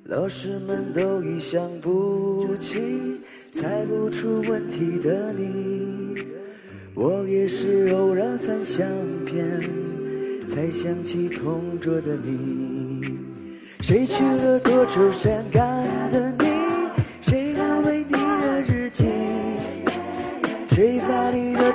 [0.04, 3.18] 老师们都已想不起
[3.50, 6.22] 猜不出问题的你，
[6.94, 8.86] 我也是偶然翻相
[9.26, 9.60] 片
[10.46, 13.18] 才想起同桌的你，
[13.80, 15.87] 谁去了多愁善感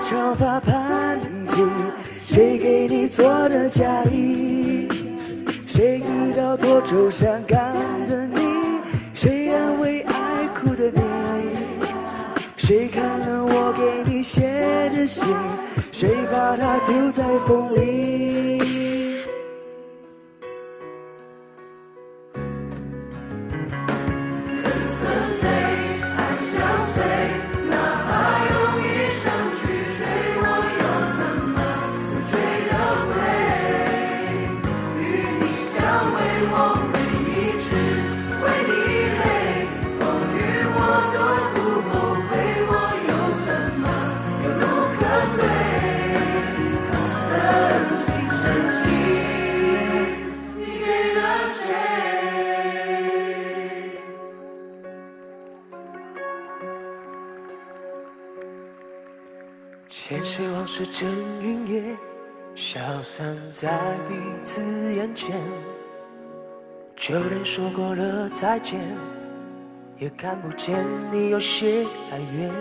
[0.04, 1.62] 长发盘起？
[2.18, 4.90] 谁给你做的嫁衣？
[5.66, 7.74] 谁遇到多愁善感
[8.08, 8.36] 的你？
[9.14, 10.14] 谁安慰爱
[10.54, 11.02] 哭的你？
[12.58, 14.42] 谁看了我给你写
[14.90, 15.24] 的信？
[15.94, 18.53] 谁把它丢在风里？
[63.64, 63.70] 在
[64.10, 64.62] 彼此
[64.94, 65.40] 眼前。
[66.98, 68.78] 就连说过了再见，
[69.98, 72.52] 也看不见你有些哀怨。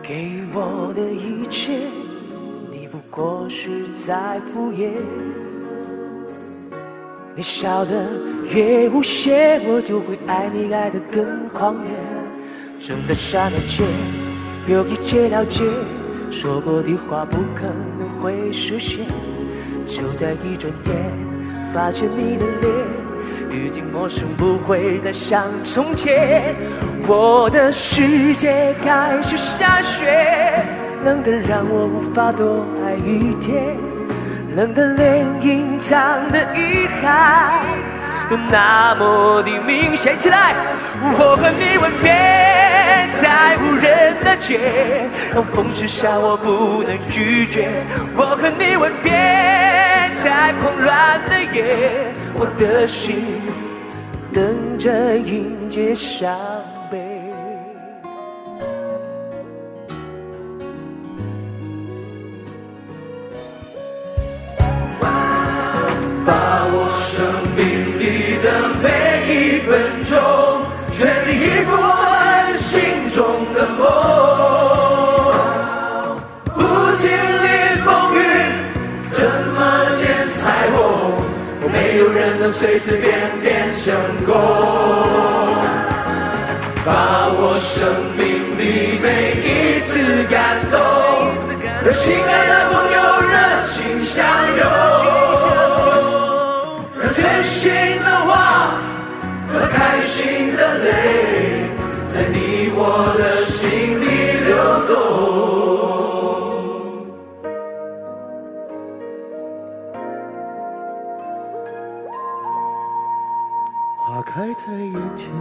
[0.00, 1.80] 给我的一切，
[2.70, 4.92] 你不过是在敷衍。
[7.34, 8.06] 你笑得
[8.54, 11.90] 越无邪，我就会爱你爱得更狂野。
[12.78, 13.84] 真的刹那间，
[14.68, 15.64] 有一切了解。
[16.32, 17.66] 说过的话不可
[17.98, 19.06] 能会实现，
[19.86, 20.96] 就在一转眼，
[21.74, 26.56] 发现你的脸已经陌生，不会再像从前。
[27.06, 30.64] 我的世界开始下雪，
[31.04, 33.76] 冷得让我无法多爱一天，
[34.56, 37.62] 冷得连隐藏的遗憾
[38.30, 40.54] 都那么的明显起来。
[41.02, 42.71] 我和你吻别。
[43.20, 44.58] 在无人的街，
[45.32, 47.68] 让风痴下我不能拒绝。
[48.16, 49.12] 我和你吻别
[50.22, 53.16] 在狂乱的夜，我的心
[54.32, 56.36] 等着迎接伤
[56.90, 56.98] 悲。
[66.24, 66.32] 把
[66.66, 67.24] 握生
[67.56, 68.46] 命里的
[68.80, 68.86] 每
[69.28, 69.70] 一分
[70.04, 70.16] 钟，
[70.92, 71.70] 全力以赴
[73.14, 73.80] 中的梦。
[76.54, 76.60] 不
[76.96, 77.46] 经历
[77.84, 78.18] 风雨，
[79.10, 79.60] 怎么
[79.94, 80.76] 见彩虹？
[81.70, 83.94] 没有人能随随便便成
[84.24, 84.34] 功。
[86.84, 87.86] 把握生
[88.16, 90.00] 命里每一次
[90.30, 90.80] 感动，
[91.84, 92.96] 让心爱的朋友
[93.28, 94.24] 热情相
[94.56, 94.60] 拥。
[96.98, 97.70] 让真心
[98.04, 98.30] 的话
[99.52, 101.61] 和开心的泪，
[102.12, 104.04] 在你我的心里
[104.44, 104.54] 流
[104.86, 104.92] 动。
[113.96, 115.32] 花开在眼前，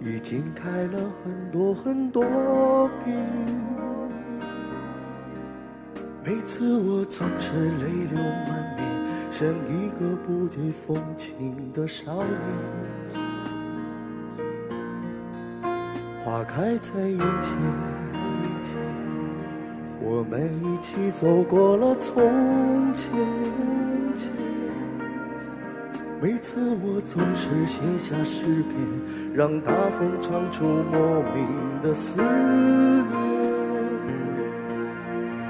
[0.00, 3.14] 已经开了很多很多遍。
[6.24, 8.18] 每次我总是泪流
[8.48, 8.88] 满面，
[9.30, 13.29] 像一个不解风情的少年。
[16.30, 17.56] 花开在眼前，
[20.00, 23.10] 我们一起走过了从前。
[26.22, 28.78] 每次我总是写下诗篇，
[29.34, 31.48] 让大风唱出莫名
[31.82, 33.10] 的思念。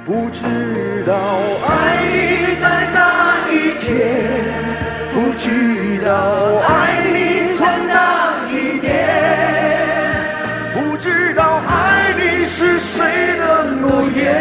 [0.03, 1.15] 不知道
[1.69, 4.25] 爱你在哪一天，
[5.13, 6.11] 不知道
[6.67, 8.20] 爱你在哪
[12.53, 13.07] 是谁
[13.39, 14.35] 的诺言，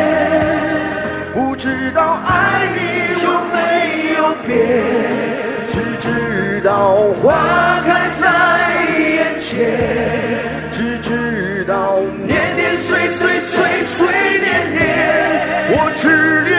[1.32, 2.80] 不知道爱你
[3.24, 3.57] 有没
[4.18, 4.49] 有变。
[5.68, 8.28] 只知道花开在
[8.97, 9.53] 眼前，
[10.72, 14.07] 只知道年年岁岁岁岁
[14.39, 14.82] 年年，
[15.70, 16.59] 我只恋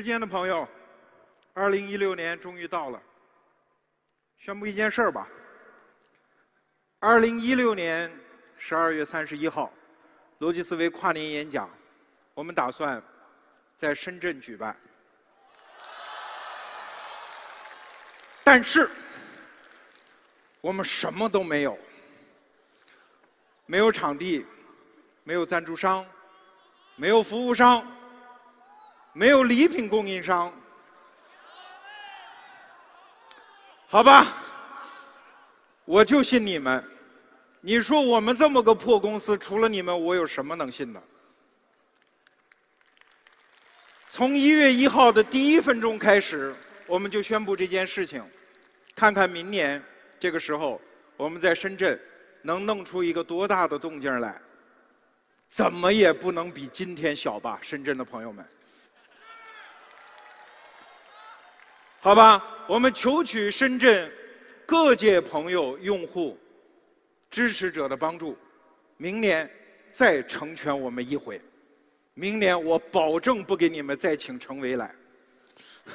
[0.00, 0.66] 时间的朋友，
[1.52, 2.98] 二零一六年终于到了。
[4.38, 5.28] 宣布一件事儿吧。
[7.00, 8.10] 二零一六年
[8.56, 9.70] 十二月三十一号，
[10.38, 11.68] 逻辑思维跨年演讲，
[12.32, 13.02] 我们打算
[13.76, 14.74] 在深圳举办。
[18.42, 18.88] 但是，
[20.62, 21.78] 我们什么都没有，
[23.66, 24.46] 没有场地，
[25.24, 26.06] 没有赞助商，
[26.96, 27.86] 没有服务商。
[29.12, 30.52] 没有礼品供应商，
[33.88, 34.26] 好吧，
[35.84, 36.82] 我就信你们。
[37.60, 41.02] 你说我们这么个破公司，除了你们，我有什么能信的？
[44.08, 46.54] 从一月一号的第一分钟开始，
[46.86, 48.24] 我们就宣布这件事情，
[48.94, 49.82] 看看明年
[50.18, 50.80] 这个时候，
[51.16, 52.00] 我们在深圳
[52.42, 54.40] 能弄出一个多大的动静来？
[55.48, 58.46] 怎么也不能比今天小吧，深圳的朋友们。
[62.02, 64.10] 好吧，我们求取深圳
[64.64, 66.38] 各界朋友、用户、
[67.28, 68.38] 支持者的帮助，
[68.96, 69.48] 明年
[69.90, 71.38] 再成全我们一回。
[72.14, 74.94] 明年我保证不给你们再请程维来。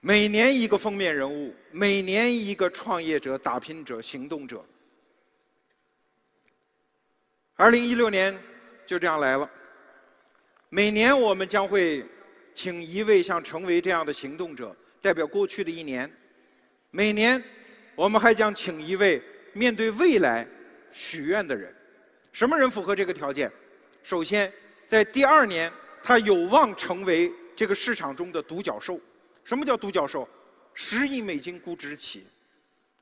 [0.00, 4.64] 每年一个封面人物，每年一个创业者、打拼者、行动者。
[7.54, 8.34] 二零一六年
[8.86, 9.50] 就这样来了，
[10.70, 12.02] 每年我们将会。
[12.58, 16.12] 请一位像成为这样的行动者代表过去的一年，
[16.90, 17.40] 每年
[17.94, 20.44] 我们还将请一位面对未来
[20.90, 21.72] 许愿的人。
[22.32, 23.48] 什么人符合这个条件？
[24.02, 24.52] 首先，
[24.88, 29.00] 在第二年他有望成为这个市场中的独角兽。
[29.44, 30.28] 什么叫独角兽？
[30.74, 32.24] 十亿美金估值企业，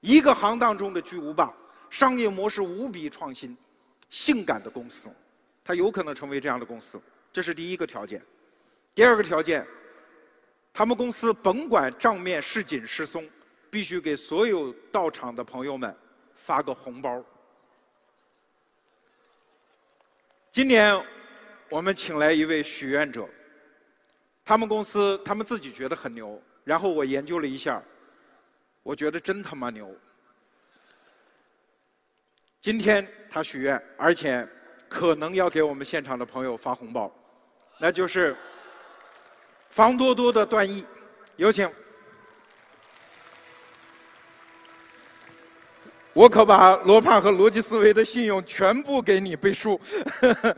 [0.03, 1.51] 一个行当中的巨无霸，
[1.89, 3.57] 商业模式无比创新，
[4.11, 5.09] 性感的公司，
[5.65, 7.01] 他有可能成为这样的公司。
[7.33, 8.21] 这是第一个条件。
[8.97, 9.65] 第二个条件，
[10.73, 13.29] 他们公司甭管账面是紧是松，
[13.69, 15.95] 必须给所有到场的朋友们
[16.35, 17.23] 发个红包。
[20.51, 20.99] 今年
[21.69, 23.29] 我们请来一位许愿者，
[24.43, 27.83] 他们公司他们自己觉得很牛，然后我研究了一下，
[28.83, 29.95] 我觉得真他妈牛。
[32.63, 34.49] 今天他许愿，而且
[34.89, 37.15] 可能要给我们现场的朋友发红包，
[37.79, 38.35] 那就是
[39.77, 40.87] 房多多的段毅，
[41.37, 41.71] 有请。
[46.15, 49.79] 我可把罗胖和逻辑思维的信用全部给你背书。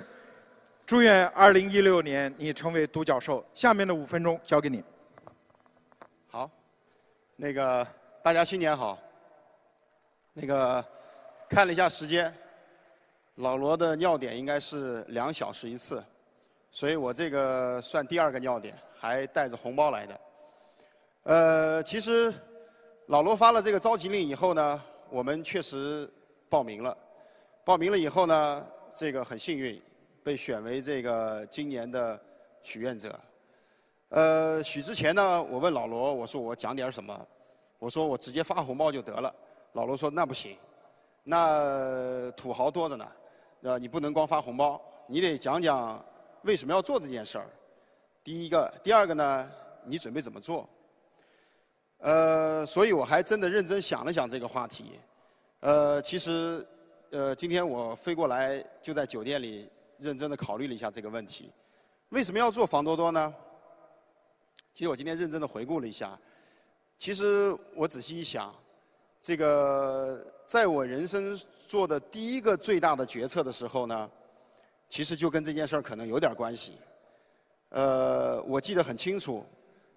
[0.86, 3.44] 祝愿二零一六年你成为独角兽。
[3.54, 4.84] 下面的五分钟交给你。
[6.30, 6.48] 好，
[7.34, 7.84] 那个
[8.22, 8.96] 大家新年好。
[10.32, 10.84] 那个
[11.48, 12.32] 看了一下时间，
[13.34, 16.00] 老罗的尿点应该是两小时一次，
[16.70, 20.20] 所以我这个算第二个尿点，还带着红包来的。
[21.24, 22.32] 呃，其实
[23.06, 24.82] 老罗发了这个召集令以后呢。
[25.10, 26.06] 我们确实
[26.50, 26.94] 报名了，
[27.64, 29.80] 报名了以后呢，这个很幸运
[30.22, 32.20] 被选为这个今年的
[32.62, 33.18] 许愿者。
[34.10, 37.26] 呃，许之前呢，我问老罗，我说我讲点什么？
[37.78, 39.34] 我说我直接发红包就得了。
[39.72, 40.58] 老罗说那不行，
[41.24, 43.08] 那土豪多着呢，
[43.62, 46.04] 呃，你不能光发红包，你得讲讲
[46.43, 47.47] 为什么要做这件事儿。
[48.22, 49.51] 第一个，第二个呢，
[49.84, 50.68] 你准备怎么做？
[51.99, 54.99] 呃，所以我还真的认真想了想这个话题。
[55.61, 56.66] 呃，其实，
[57.11, 59.68] 呃，今天我飞过来就在酒店里
[59.99, 61.51] 认真的考虑了一下这个问题。
[62.11, 63.34] 为什么要做房多多呢？
[64.72, 66.16] 其实我今天认真的回顾了一下，
[66.97, 68.55] 其实我仔细一想，
[69.20, 71.36] 这个在我人生
[71.66, 74.09] 做的第一个最大的决策的时候呢，
[74.89, 76.78] 其实就跟这件事儿可能有点关系。
[77.70, 79.45] 呃，我记得很清楚。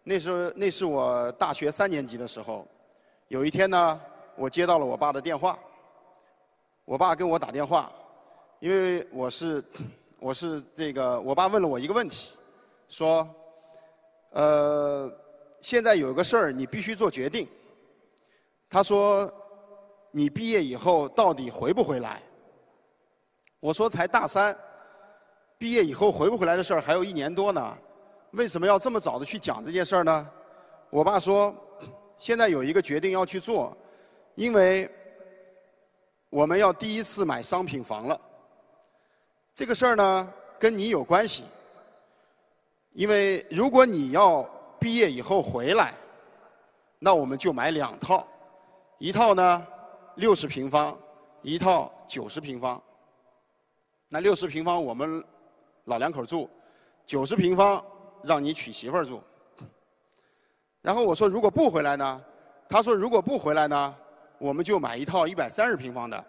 [0.04, 2.68] 那时候那是我大学三年级的时候，
[3.28, 4.02] 有一天呢，
[4.36, 5.58] 我接到了我爸的电话。
[6.84, 7.90] 我爸跟我打电话，
[8.60, 9.64] 因为我是
[10.20, 12.36] 我是这个，我爸问了我一个问题，
[12.90, 13.26] 说，
[14.32, 15.10] 呃，
[15.62, 17.48] 现在有个事儿你必须做决定。
[18.70, 19.32] 他说，
[20.10, 22.22] 你毕业以后到底回不回来？
[23.60, 24.58] 我说才大三，
[25.62, 27.78] 毕业以后回不回来的事儿还有一年多呢。
[28.32, 30.28] 为什么要这么早的去讲这件事儿呢？
[30.90, 31.56] 我爸说，
[32.18, 33.78] 现在有一个决定要去做，
[34.34, 34.90] 因为
[36.32, 38.20] 我们要第一次买商品房了。
[39.54, 41.44] 这个事儿呢，跟你有关系，
[42.94, 44.42] 因为如果你要
[44.80, 45.94] 毕业以后回来，
[46.98, 48.28] 那我们就买两套，
[48.98, 49.68] 一套呢
[50.16, 50.98] 六十平方，
[51.44, 52.82] 一套九十平方。
[54.10, 55.24] 那六十平方我们
[55.86, 56.50] 老两口住，
[57.06, 57.84] 九十平方。
[58.24, 59.20] 让你娶媳妇儿住，
[60.80, 62.24] 然后我说如果不回来呢？
[62.70, 63.96] 他说如果不回来呢，
[64.38, 66.24] 我们就买一套一百三十平方的，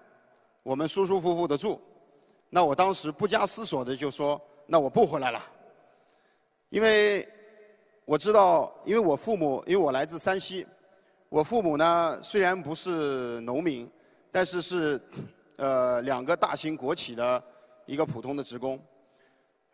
[0.63, 1.79] 我们舒舒服服的住。
[2.49, 5.39] 那我当时不加思索的就说，那我不回来了，
[6.71, 7.29] 因为
[8.07, 10.67] 我知道，因为我父母，因为我来自山西，
[11.29, 13.87] 我父母呢虽然不是农民，
[14.31, 14.99] 但是是
[15.57, 17.45] 呃两个大型国企的
[17.85, 18.81] 一个普通的职工。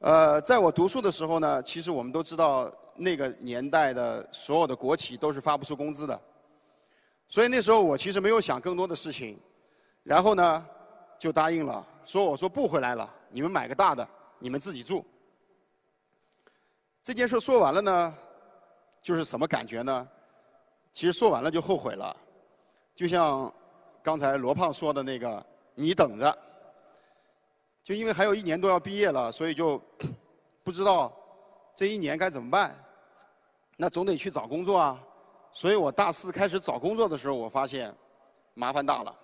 [0.01, 6.21] 呃，在我读书的时候呢，其实我们都知道那个年代的所有的国企都是发不出工资的，
[7.27, 9.37] 所以那时候我其实没有想更多的事情，
[10.05, 10.67] 然后呢
[11.19, 15.05] 就答应了，说我说不回来了，你们买个大的，你们自己住。
[17.03, 18.15] 这件事说完了呢，
[19.03, 20.09] 就是什么感觉呢？
[20.93, 22.17] 其实说完了就后悔了，
[22.95, 23.53] 就像
[24.01, 25.45] 刚才罗胖说的那个，
[25.75, 26.39] 你等着。
[27.89, 29.83] 就因为还有一年多要毕业了，所以就
[30.63, 31.11] 不知道
[31.75, 32.77] 这一年该怎么办。
[33.79, 35.03] 那总得去找工作啊。
[35.53, 37.91] 所以我大四开始找工作的时候，我发现
[38.53, 39.19] 麻烦大了，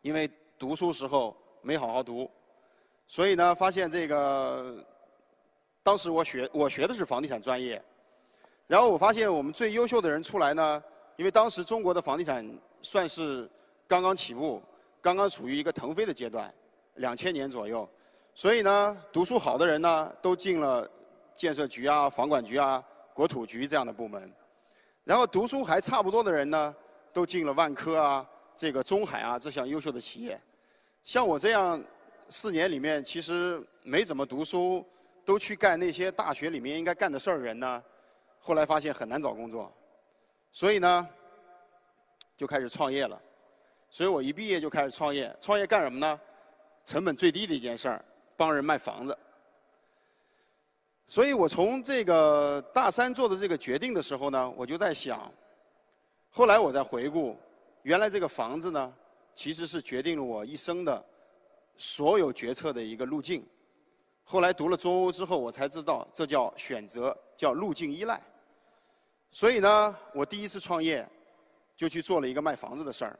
[0.00, 2.28] 因为读书时候没好好读，
[3.06, 4.84] 所以呢，发现这个
[5.80, 7.80] 当时我学我学的是房地产专业，
[8.66, 10.82] 然后我发现我们最优秀的人出来呢，
[11.14, 12.44] 因为当时中国的房地产
[12.82, 13.48] 算是
[13.86, 14.60] 刚刚起步，
[15.00, 16.52] 刚刚处于一个腾飞的阶段。
[16.98, 17.88] 两千年左右，
[18.34, 20.88] 所以呢，读书好的人呢，都进了
[21.34, 22.82] 建设局啊、房管局啊、
[23.12, 24.32] 国土局这样的部门，
[25.02, 26.74] 然后读书还差不多的人呢，
[27.12, 30.40] 都进了万科啊、这个中海啊这项优秀的企业。
[31.02, 31.82] 像我这样
[32.28, 34.84] 四年里面其实没怎么读书，
[35.24, 37.82] 都去干那些大学里面应该干的事儿人呢，
[38.38, 39.72] 后来发现很难找工作，
[40.52, 41.08] 所以呢，
[42.36, 43.20] 就开始创业了。
[43.90, 46.20] 所以我一毕业就开始创业，创业干什么呢？
[46.88, 48.02] 成本最低的一件事儿，
[48.34, 49.16] 帮人卖房子。
[51.06, 55.30] 所以我从这个大三做的这个决定的时候呢，我就在想，
[56.30, 57.36] 后来我在回顾，
[57.82, 58.94] 原来这个房子呢，
[59.34, 61.04] 其实是决定了我一生的
[61.76, 63.46] 所有决策的一个路径。
[64.24, 68.18] 后来读了中欧之后，我才知道这叫选择，叫路径依赖。
[69.30, 71.06] 所以呢，我第一次创业
[71.76, 73.18] 就去做了一个卖房子的事儿，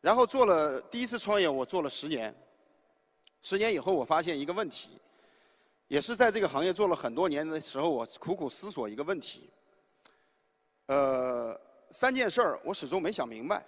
[0.00, 2.34] 然后做了第一次创业，我做了十年。
[3.42, 5.00] 十年以后，我发现一个问题，
[5.88, 9.50] 也是在这个行业做了很多年的时候，我苦苦思索一个问题。
[10.86, 11.58] 呃，
[11.90, 13.64] 三件事儿我始终没想明白。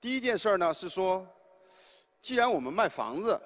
[0.00, 1.26] 第一件事儿呢是说，
[2.20, 3.40] 既然我们卖房子，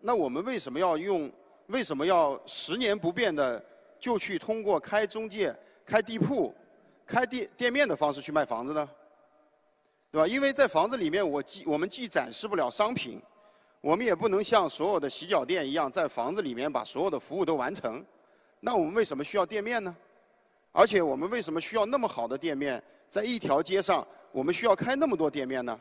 [0.00, 1.30] 那我们为什么要用？
[1.68, 3.60] 为什么要十年不变的
[3.98, 5.52] 就去通过开中介、
[5.84, 6.54] 开地铺、
[7.04, 8.88] 开店店面的方式去卖房子呢？
[10.12, 10.28] 对吧？
[10.28, 13.20] 因为在房子里面，我既我们既展示不了商品，
[13.80, 18.04] 我们也不能像所有的洗脚店一样，在房子里面把所有的服务都完成。
[18.60, 19.94] 那我们为什么需要店面呢？
[20.72, 24.06] 而且我们为什么需要那么好的店面，在一条街上？
[24.32, 25.78] 我们需要开那么多店面呢？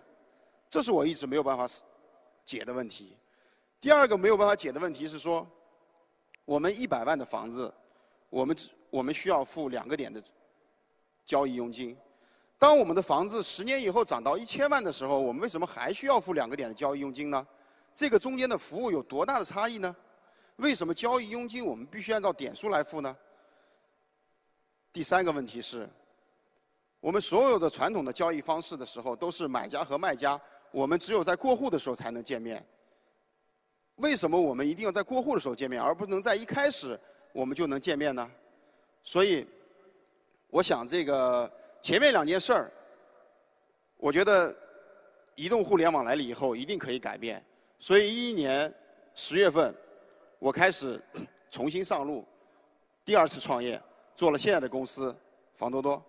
[0.69, 1.67] 这是我一直没有办法
[2.43, 3.15] 解的问题。
[3.81, 5.45] 第二个没有办法解的问题是说，
[6.45, 7.73] 我们一百万的房子，
[8.29, 10.23] 我们只我们需要付两个点的
[11.25, 11.97] 交易佣金。
[12.57, 17.45] 当我们的房子十年以后涨到一千万的时候，我们为什么还需要付两个点的交易佣金呢？
[17.95, 19.95] 这个中间的服务有多大的差异呢？
[20.57, 23.17] 为什么交易佣金我们必须按照点数来付呢？
[24.91, 25.89] 第三个问题是。
[26.99, 30.41] 我们所有的传统的交易方式的时候，都是买家和卖家，
[30.71, 32.65] 我们只有在过户的时候才能见面。
[33.97, 36.99] 为什么我们一定要在过户的时候见面，而不能在一开始
[37.31, 38.27] 我们就能见面呢？
[39.03, 39.45] 所以，
[40.47, 42.71] 我想这个前面两件事儿，
[43.97, 44.55] 我觉得
[45.35, 47.45] 移动互联网来了以后一定可以改变。
[47.85, 48.73] 所以一一年
[49.13, 49.71] 十月份，
[50.39, 50.99] 我开始
[51.51, 52.25] 重新上路，
[53.05, 53.79] 第二次创业，
[54.15, 55.15] 做了现在的公司
[55.53, 56.03] 房多多。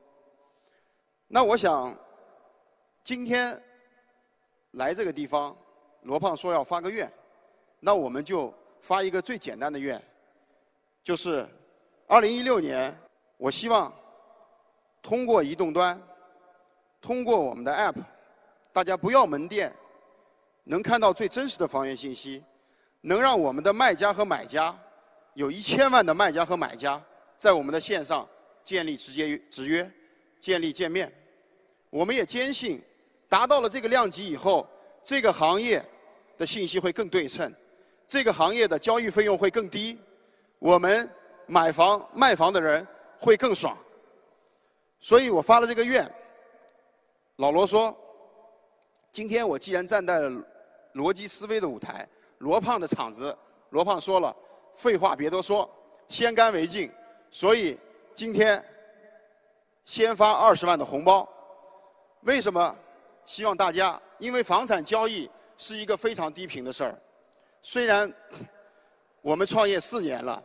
[1.28, 1.94] 那我想，
[3.04, 3.62] 今天
[4.70, 5.54] 来这个地方，
[6.04, 7.12] 罗胖说要发个愿，
[7.78, 10.02] 那我们就发一个最简单的愿，
[11.02, 11.46] 就是
[12.06, 12.98] 二零一六年，
[13.36, 13.92] 我希望
[15.02, 16.00] 通过移动端，
[17.02, 18.02] 通过我们的 App，
[18.72, 19.70] 大家不要门店，
[20.68, 22.42] 能看到最真实的房源信息，
[23.00, 24.76] 能让我们的卖家和买家，
[25.34, 27.00] 有一千万的卖家和买家，
[27.36, 28.28] 在我们的线上
[28.62, 29.90] 建立直接直约。
[30.38, 31.10] 建立见面，
[31.88, 32.80] 我们也坚信，
[33.26, 34.68] 达到了这个量级以后，
[35.02, 35.82] 这个行业
[36.36, 37.52] 的信息会更对称，
[38.06, 39.98] 这个行业的交易费用会更低，
[40.58, 41.08] 我们
[41.46, 42.86] 买房卖房的人
[43.18, 43.76] 会更爽。
[45.00, 46.08] 所以我发了这个愿。
[47.36, 47.96] 老罗说，
[49.10, 50.46] 今天我既然站在了
[50.96, 53.36] 逻辑思维的舞台，罗胖的场子，
[53.70, 54.34] 罗胖说了，
[54.74, 55.70] 废话别多说，
[56.08, 56.90] 先干为敬。
[57.30, 57.78] 所以
[58.12, 58.64] 今天。
[59.84, 61.28] 先发二十万的红包，
[62.22, 62.76] 为什么？
[63.24, 66.98] 希望大家，因为房产交易是一个非常低频的事儿。
[67.62, 68.12] 虽然
[69.22, 70.42] 我们创业四年了，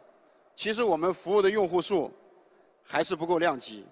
[0.56, 2.14] 其实我们服务的用户数
[2.84, 3.84] 还是不够量级。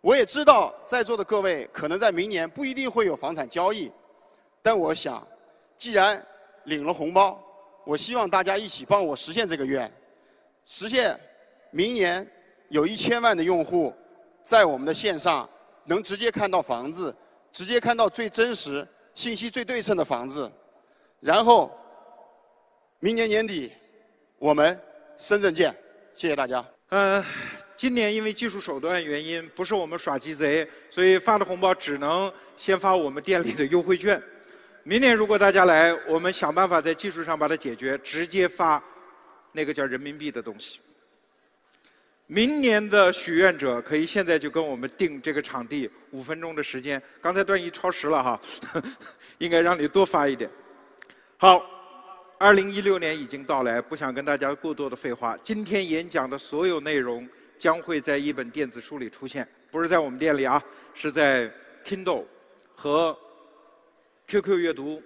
[0.00, 3.90] 我也知道在座的各位可能在明年不一定会有房产交易，
[4.62, 5.26] 但我想，
[5.82, 6.24] 既然
[6.66, 7.42] 领了红包，
[7.84, 9.92] 我希望大家一起帮我实现这个愿，
[10.64, 11.18] 实现
[11.72, 12.24] 明年
[12.68, 13.92] 有一千万的用户。
[14.44, 15.48] 在我们的线上，
[15.86, 17.12] 能直接看到房子，
[17.50, 20.48] 直接看到最真实、信息最对称的房子。
[21.18, 21.76] 然后，
[23.00, 23.72] 明年年底，
[24.38, 24.80] 我们
[25.18, 25.76] 深圳见。
[26.12, 26.64] 谢谢大家。
[26.90, 27.24] 嗯，
[27.74, 34.22] 今年因为技术手段原因，不是我们耍鸡贼，所以发的红包只能先发我们店里的优惠券。
[34.84, 38.82] 明年如果大家来，我们想办法在技术上把它解决，直接发
[39.52, 40.80] 那个叫人民币的东西。
[42.26, 47.00] 明年的许愿者可以现在就跟我们定这个场地，五分钟的时间。
[47.20, 48.40] 刚才段一超时了哈，
[49.38, 50.50] 应该让你多发一点。
[51.36, 51.64] 好，
[52.36, 55.38] 二零一六年已经到来，不想跟大家过多的废话。
[55.44, 60.60] 今天演讲的所有内容将会在一本电子书里出现，不是在我们店里啊，
[60.92, 61.48] 是在
[61.84, 62.24] Kindle
[62.74, 63.16] 和
[64.26, 65.02] QQ 阅读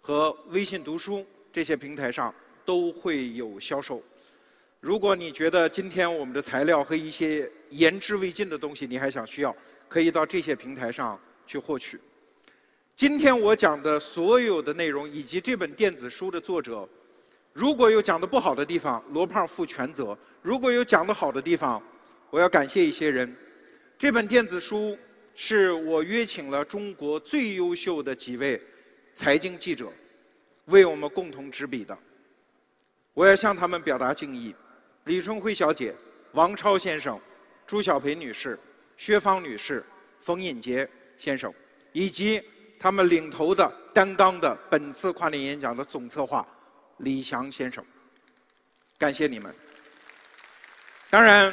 [0.00, 4.02] 和微信读书这些平台上都会有销售。
[4.80, 9.54] 如果你觉得今天我们的材料和一些言之未尽的东西你还想需要，
[9.88, 12.00] 可以到这些平台上去获取。
[12.96, 16.88] 今天我讲的所有的内容以及这本电子书的作者，
[17.52, 21.82] 如果有讲的不好的地方，罗胖负全责；如果有讲的好的地方，
[22.30, 23.34] 我要感谢一些人。
[23.98, 24.96] 这本电子书
[25.42, 28.62] 是我约请了中国最优秀的几位
[29.14, 29.90] 财经记者
[30.66, 31.96] 为我们共同执笔的，
[33.14, 34.54] 我要向他们表达敬意。
[35.04, 35.94] 李春辉小姐、
[36.32, 37.18] 王超先生、
[37.66, 38.56] 朱小培女士、
[38.98, 39.82] 薛芳女士、
[40.20, 40.86] 冯尹杰
[41.16, 41.50] 先生，
[41.92, 42.42] 以及
[42.78, 46.46] 他们领头的担当的本次跨年演讲的总策划
[46.98, 47.82] 李翔先生。
[48.98, 49.54] 感谢你们。
[51.08, 51.50] 当然，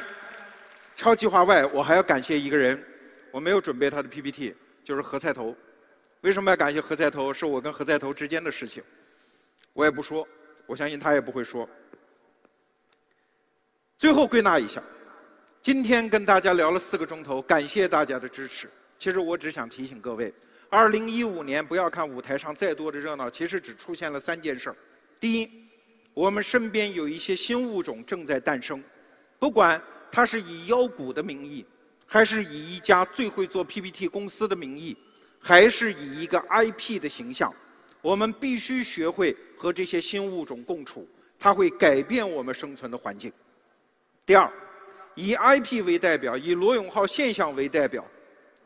[0.94, 2.84] 超计划外，我还要感谢一个人，
[3.38, 5.56] 我没有准备他的 PPT，就是何菜头。
[6.22, 7.32] 为什么要感谢何菜头？
[7.32, 8.82] 是我跟何菜头之间的事情，
[9.74, 10.28] 我也不说，
[10.66, 11.70] 我相信他也不会说。
[13.96, 14.82] 最后归纳一下，
[15.62, 18.68] 今天跟大家聊了四个钟头，感谢大家的支持。
[18.98, 20.34] 其实我只想提醒各位，
[20.68, 24.76] 二零一五年不要看舞台上再多的热闹，其实只出现了三件事儿。
[25.20, 25.48] 第一，
[26.16, 28.84] 我们身边有一些新物种正在诞生，
[29.38, 29.80] 不管
[30.12, 31.64] 它是以妖股的名义，
[32.08, 34.96] 还是以一家最会做 PPT 公司的名义，
[35.38, 37.54] 还是以一个 IP 的形象，
[38.02, 43.32] 我们必须学会和这些新物种共处，它会改变我们生存的环境。
[44.26, 44.50] 第二，
[45.16, 48.06] 以 IP 为代表，以罗永浩现象为代表，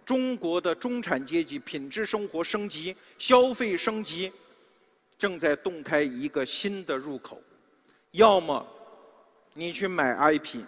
[0.06, 4.32] 中国的中产阶级品质生活升级、消费升级，
[5.18, 7.42] 正在洞开一个新的入口。
[8.12, 8.66] 要么
[9.54, 10.60] 你去买 IP，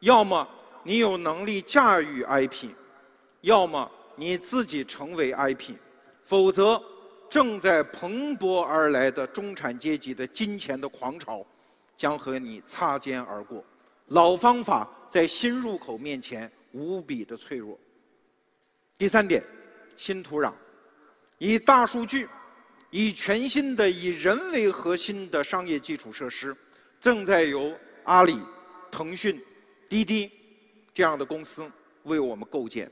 [0.00, 0.46] 要么
[0.86, 2.68] 你有能力驾驭 IP，
[3.40, 5.74] 要么你自己成为 IP，
[6.22, 6.80] 否则
[7.28, 11.44] 正在蓬勃而来的中产阶级的金钱的狂潮，
[11.96, 13.64] 将和你擦肩而过。
[14.10, 17.76] 老方法在新入口面前无比的脆弱。
[18.96, 19.42] 第三点，
[19.96, 20.52] 新土壤，
[21.38, 22.28] 以大数据，
[22.90, 26.56] 以全新的以人为核心的商业基础设施，
[27.00, 28.40] 正在由阿里、
[28.88, 29.42] 腾讯、
[29.88, 30.30] 滴滴
[30.96, 31.70] 这样的公司
[32.04, 32.90] 为我们构建。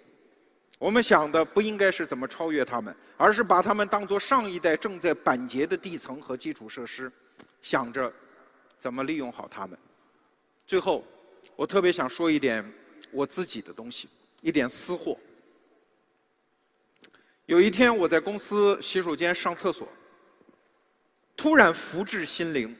[0.78, 7.10] 我们想的不应该是怎么超越他们，而是把他们当作上一代正在板结的地层和基础设施，
[7.62, 8.12] 想着
[8.78, 9.78] 怎么利用好他们。
[10.66, 11.02] 最后，
[11.56, 12.62] 我特别想说一点
[13.10, 14.06] 我自己的东西，
[14.42, 15.18] 一点私货。
[17.46, 19.88] 有一天我在公司洗手间上厕所，
[21.34, 22.76] 突然福至心灵，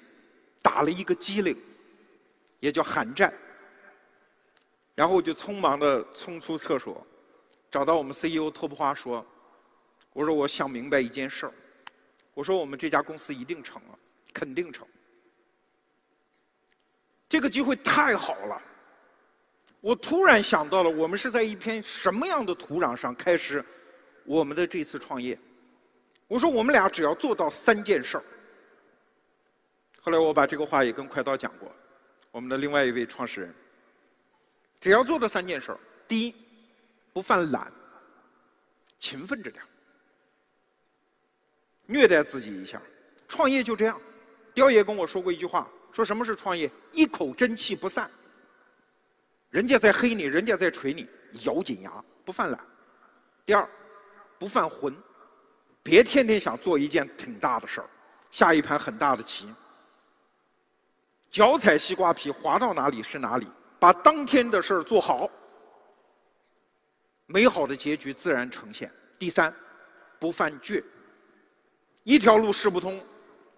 [0.61, 1.57] 打了一个机灵，
[2.61, 3.33] 也叫寒战。
[4.95, 7.05] 然后我就匆忙的冲出厕所，
[7.71, 9.25] 找到我们 CEO 托布花说
[10.13, 11.53] ：“我说我想明白一件事儿，
[12.33, 13.99] 我说我们这家公司一定成了，
[14.33, 14.87] 肯定成。”
[17.29, 18.63] 这个机会太好了，
[19.81, 23.65] 我突然想到了，我们是在一片什么样的土壤上开始
[24.25, 25.37] 我们的这次创业？
[26.29, 28.25] 我说我们俩只要做到三件事儿。
[30.01, 31.71] 后来我把这个话也跟快刀讲过，
[32.31, 33.55] 我们的另外一位创始人，
[34.85, 36.35] 只要做到三件事儿：第一，
[37.11, 37.73] 不犯懒，
[38.99, 39.65] 勤奋着点
[41.87, 42.79] 虐待自己一下，
[43.27, 43.99] 创业就这样。
[44.53, 45.67] 刁爷跟我说过一句话。
[45.91, 46.71] 说什么是创业？
[46.93, 48.11] 一口真气不散。
[49.49, 51.09] 人家在黑你，人家在锤你，
[51.47, 52.61] 咬紧牙不犯懒。
[53.47, 53.67] 第二，
[54.39, 54.95] 不犯浑，
[55.83, 57.89] 别天天想做一件挺大的事儿，
[58.31, 59.49] 下一盘很大的棋。
[61.31, 63.47] 脚踩西瓜皮，滑到哪里是哪里，
[63.85, 65.29] 把当天的事儿做好，
[67.27, 68.91] 美好的结局自然呈现。
[69.19, 69.55] 第三，
[70.19, 70.83] 不犯倔，
[72.03, 72.99] 一条路试不通，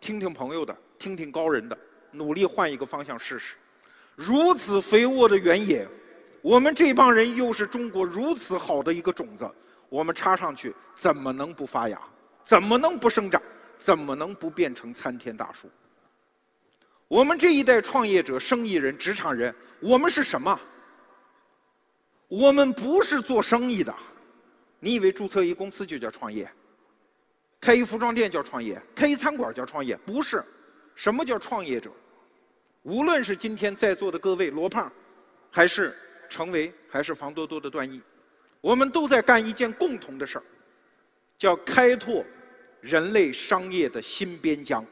[0.01, 1.79] 听听朋友的，听听高人的。
[2.11, 3.55] 努力换一个方向试试，
[4.16, 5.87] 如此肥沃的原野，
[6.43, 9.49] 我们这帮人又是中国如此好的一个种子，
[9.89, 12.01] 我们插上去怎么能不发芽？
[12.43, 13.41] 怎么能不生长？
[13.79, 15.70] 怎么能不变成参天大树？
[17.09, 20.59] 我们这一代创业者、生意人、职场人，我们是什么？
[22.26, 23.94] 我们不是做生意的。
[24.80, 26.50] 你以为注册一公司就叫创业？
[27.61, 28.80] 开一服装店叫创业？
[28.94, 29.96] 开一餐馆叫创业？
[29.98, 30.42] 不是。
[30.96, 31.90] 什么叫创业者？
[32.82, 34.90] 无论是今天在座的各位罗胖，
[35.50, 35.96] 还是
[36.28, 38.00] 程维，还是房多多的段毅，
[38.61, 40.44] 我们都在干一件共同的事儿，
[41.38, 42.24] 叫开拓
[42.80, 44.84] 人类商业的新边疆。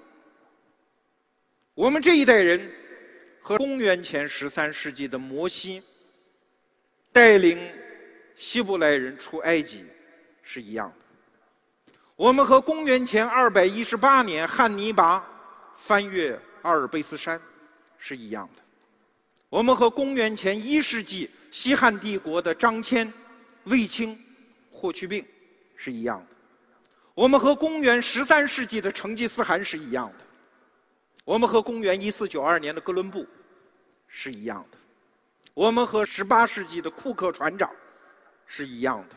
[1.75, 2.71] 我们这一代人
[3.41, 5.83] 和公元前十三世纪的摩西
[7.11, 7.59] 带领
[8.37, 9.85] 希伯来人出埃及
[10.43, 15.25] 是一样的，我们和公元前二百一十八年汉尼拔。
[15.77, 17.39] 翻越阿尔卑斯山
[17.99, 18.63] 是一样的，
[19.49, 23.13] 我们和公元前一世纪西汉帝国的张骞、
[23.65, 24.17] 卫青、
[24.71, 25.27] 霍去病
[25.77, 26.37] 是一样的，
[27.13, 30.24] 我们和公元十三世纪的成吉思汗是一样的，
[31.25, 33.27] 我们和公元一四九二年的哥伦布
[34.07, 34.79] 是一样的，
[35.55, 37.71] 我们和十八世纪的库克船长
[38.47, 39.17] 是一样的，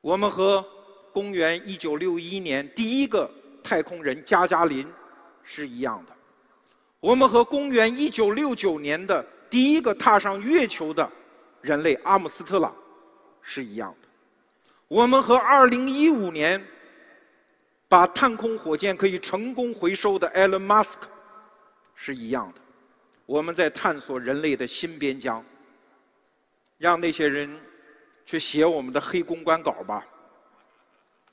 [0.00, 0.64] 我们和
[1.12, 3.30] 公元一九六一年第一个
[3.62, 4.86] 太空人加加林。
[5.50, 6.12] 是一样的，
[7.00, 11.10] 我们和公元一九六九年的第一个踏上月球的
[11.62, 12.76] 人类阿姆斯特朗
[13.40, 14.08] 是一样的，
[14.88, 16.62] 我们和二零一五年
[17.88, 20.98] 把探空火箭可以成功回收的 Elon Musk
[21.94, 22.60] 是一样的。
[23.24, 25.44] 我们在探索人类的新边疆，
[26.76, 27.58] 让那些人
[28.24, 30.06] 去写我们的黑公关稿吧，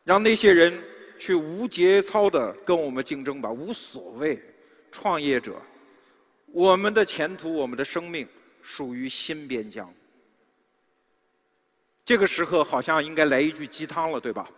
[0.03, 0.81] 让那些人
[1.19, 4.41] 去无节操的跟我们竞争吧，无所谓。
[4.91, 5.61] 创业者，
[6.53, 8.25] 我们的前途，我们的生命
[8.61, 9.93] 属于新边疆。
[12.05, 14.49] 这个时刻好像应该来一句鸡汤了，对吧？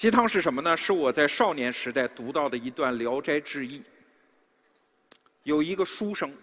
[0.00, 0.74] 鸡汤是什么呢？
[0.74, 3.80] 是我在少年时代读到的一段《聊斋志异》。
[5.42, 6.34] 有一个书生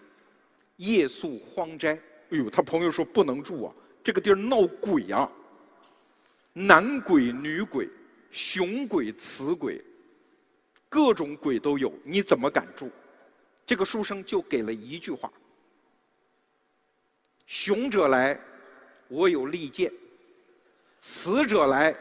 [0.76, 1.92] 夜宿荒斋，
[2.30, 5.28] 哎呦，他朋友说不能住啊，这个地儿闹鬼啊，
[6.52, 7.88] 男鬼、女鬼、
[8.30, 9.84] 雄鬼、雌鬼。
[10.88, 12.88] 各种鬼都有，你怎么敢住？
[13.66, 15.28] 这个书生就给了一句话
[17.44, 18.38] ：“雄者来，
[19.08, 19.90] 我有利剑；
[21.00, 21.92] 雌者来，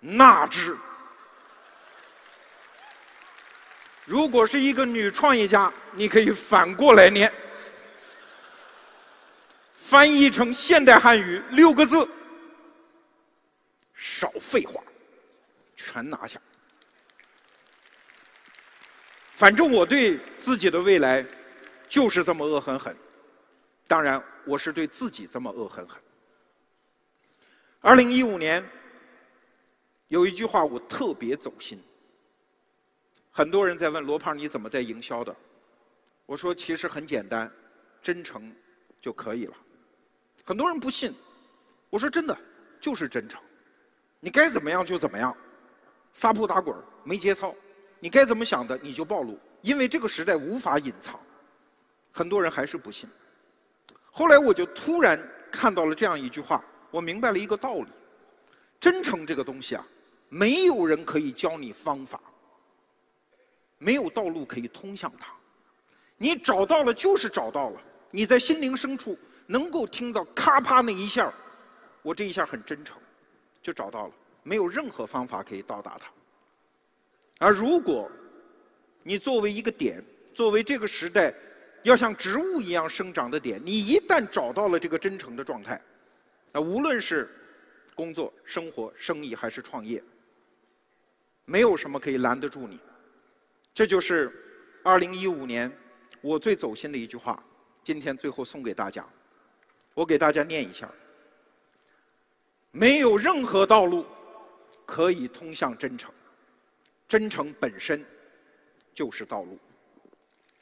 [0.00, 0.76] 纳之。”
[4.04, 7.32] 如果是一个女创业家，你可以反过来念，
[9.76, 12.08] 翻译成现代汉语六个字
[13.94, 14.82] ：“少废话，
[15.76, 16.40] 全拿下。”
[19.34, 21.24] 反正我对自己的未来
[21.88, 22.94] 就是这么恶狠狠，
[23.86, 25.98] 当然我是对自己这么恶狠狠。
[27.80, 28.62] 二零一五年
[30.10, 31.80] 有一句话我特别走心，
[33.30, 35.34] 很多人在问罗胖你怎么在营销的？
[36.26, 37.48] 我说其实很简单，
[38.02, 38.52] 真诚
[39.00, 39.54] 就可以了。
[40.44, 41.14] 很多人不信，
[41.90, 42.36] 我说真的
[42.80, 43.40] 就是真诚，
[44.18, 45.32] 你该怎么样就怎么样，
[46.12, 47.54] 撒泼打滚没节操。
[48.00, 51.20] 你该怎么想的，你就暴露，因为这个时代无法隐藏。
[52.10, 53.08] 很多人还是不信。
[54.10, 57.86] 后来我就突然看到了这样一句话，我明白了一个道理：
[58.80, 59.86] 真诚这个东西啊，
[60.30, 62.18] 没有人可以教你方法，
[63.76, 65.34] 没有道路可以通向它。
[66.16, 71.32] 你找到了就是找到了，你在心灵深处能够听到咔啪那一下
[72.02, 72.96] 我这一下很真诚，
[73.60, 76.10] 就找到了，没有任何方法可以到达它。
[77.38, 78.10] 而如果，
[79.02, 80.02] 你作为一个点，
[80.32, 81.34] 作为这个时代
[81.82, 85.80] 要像植物一样生长的点，你一旦找到了这个真诚的状态，
[86.52, 87.28] 那无论是
[87.94, 90.02] 工作、生活、生意还是创业，
[91.50, 92.78] 没有什么可以拦得住你。
[93.74, 94.32] 这就是
[94.84, 95.68] 二零一五年
[96.20, 97.42] 我最走心的一句话。
[97.82, 99.04] 今天最后送给大家，
[99.92, 100.88] 我给大家念一下：
[102.70, 104.06] 没有任何道路
[104.86, 106.12] 可以通向真诚。
[107.08, 108.06] 真诚本身
[108.94, 109.58] 就是道路。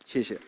[0.07, 0.41] 谢谢。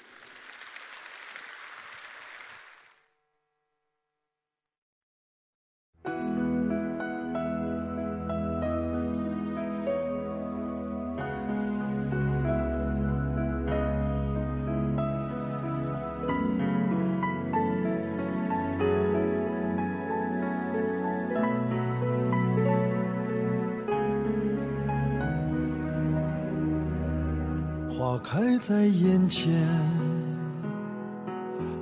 [28.70, 29.52] 在眼前，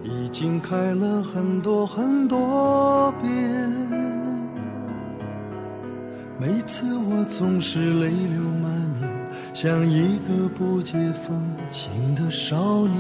[0.03, 3.31] 已经开了很多很多遍。
[6.41, 9.07] 每次我总是泪流满面，
[9.53, 11.39] 像一个不解风
[11.71, 12.97] 情的少年。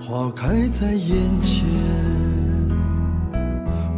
[0.00, 1.64] 花开在眼前，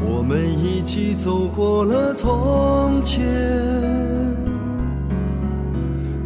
[0.01, 4.06] 我们一起走过了从前。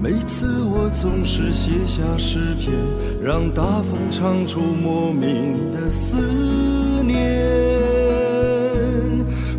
[0.02, 2.72] 每次我总是写下诗篇，
[3.22, 7.18] 让大风唱出莫名的思念。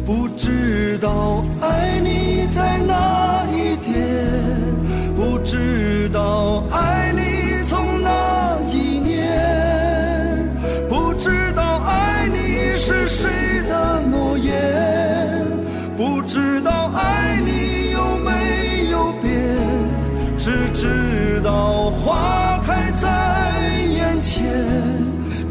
[0.03, 4.25] 不知道爱你在哪一天，
[5.15, 5.80] 不知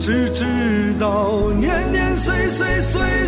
[0.01, 3.20] 只知道年年岁岁岁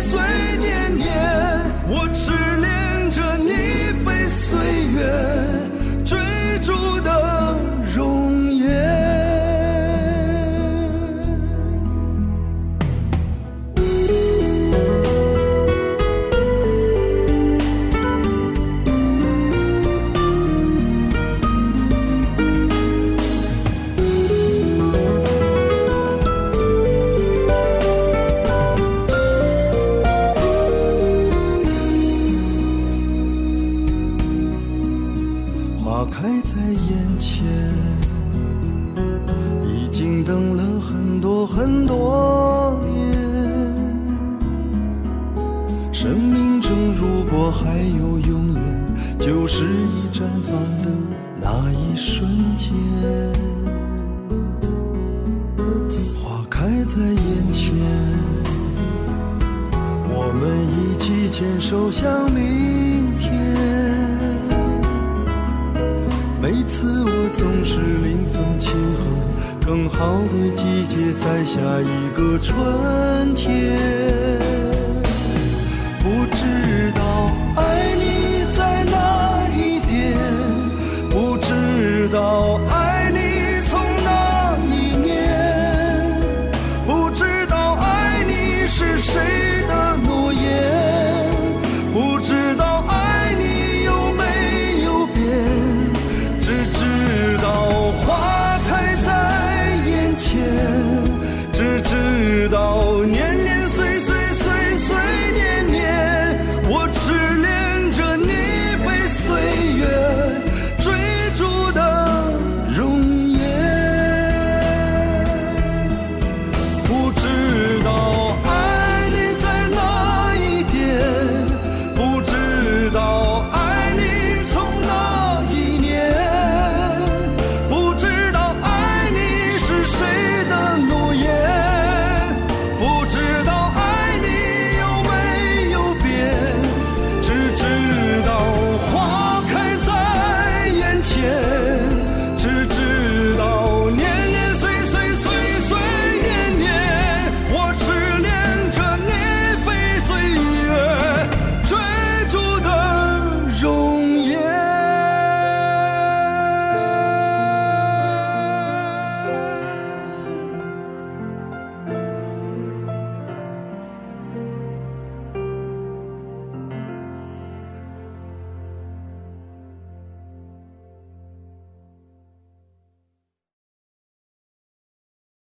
[61.03, 63.33] 起牵手向明天。
[66.41, 69.03] 每次我总是临风轻哼，
[69.65, 72.55] 更好的季节在下一个春
[73.35, 73.77] 天。
[76.01, 76.39] 不知
[76.95, 77.01] 道
[77.57, 77.61] 爱
[77.99, 78.05] 你
[78.55, 78.95] 在哪
[79.57, 80.15] 一点，
[81.09, 82.82] 不知道爱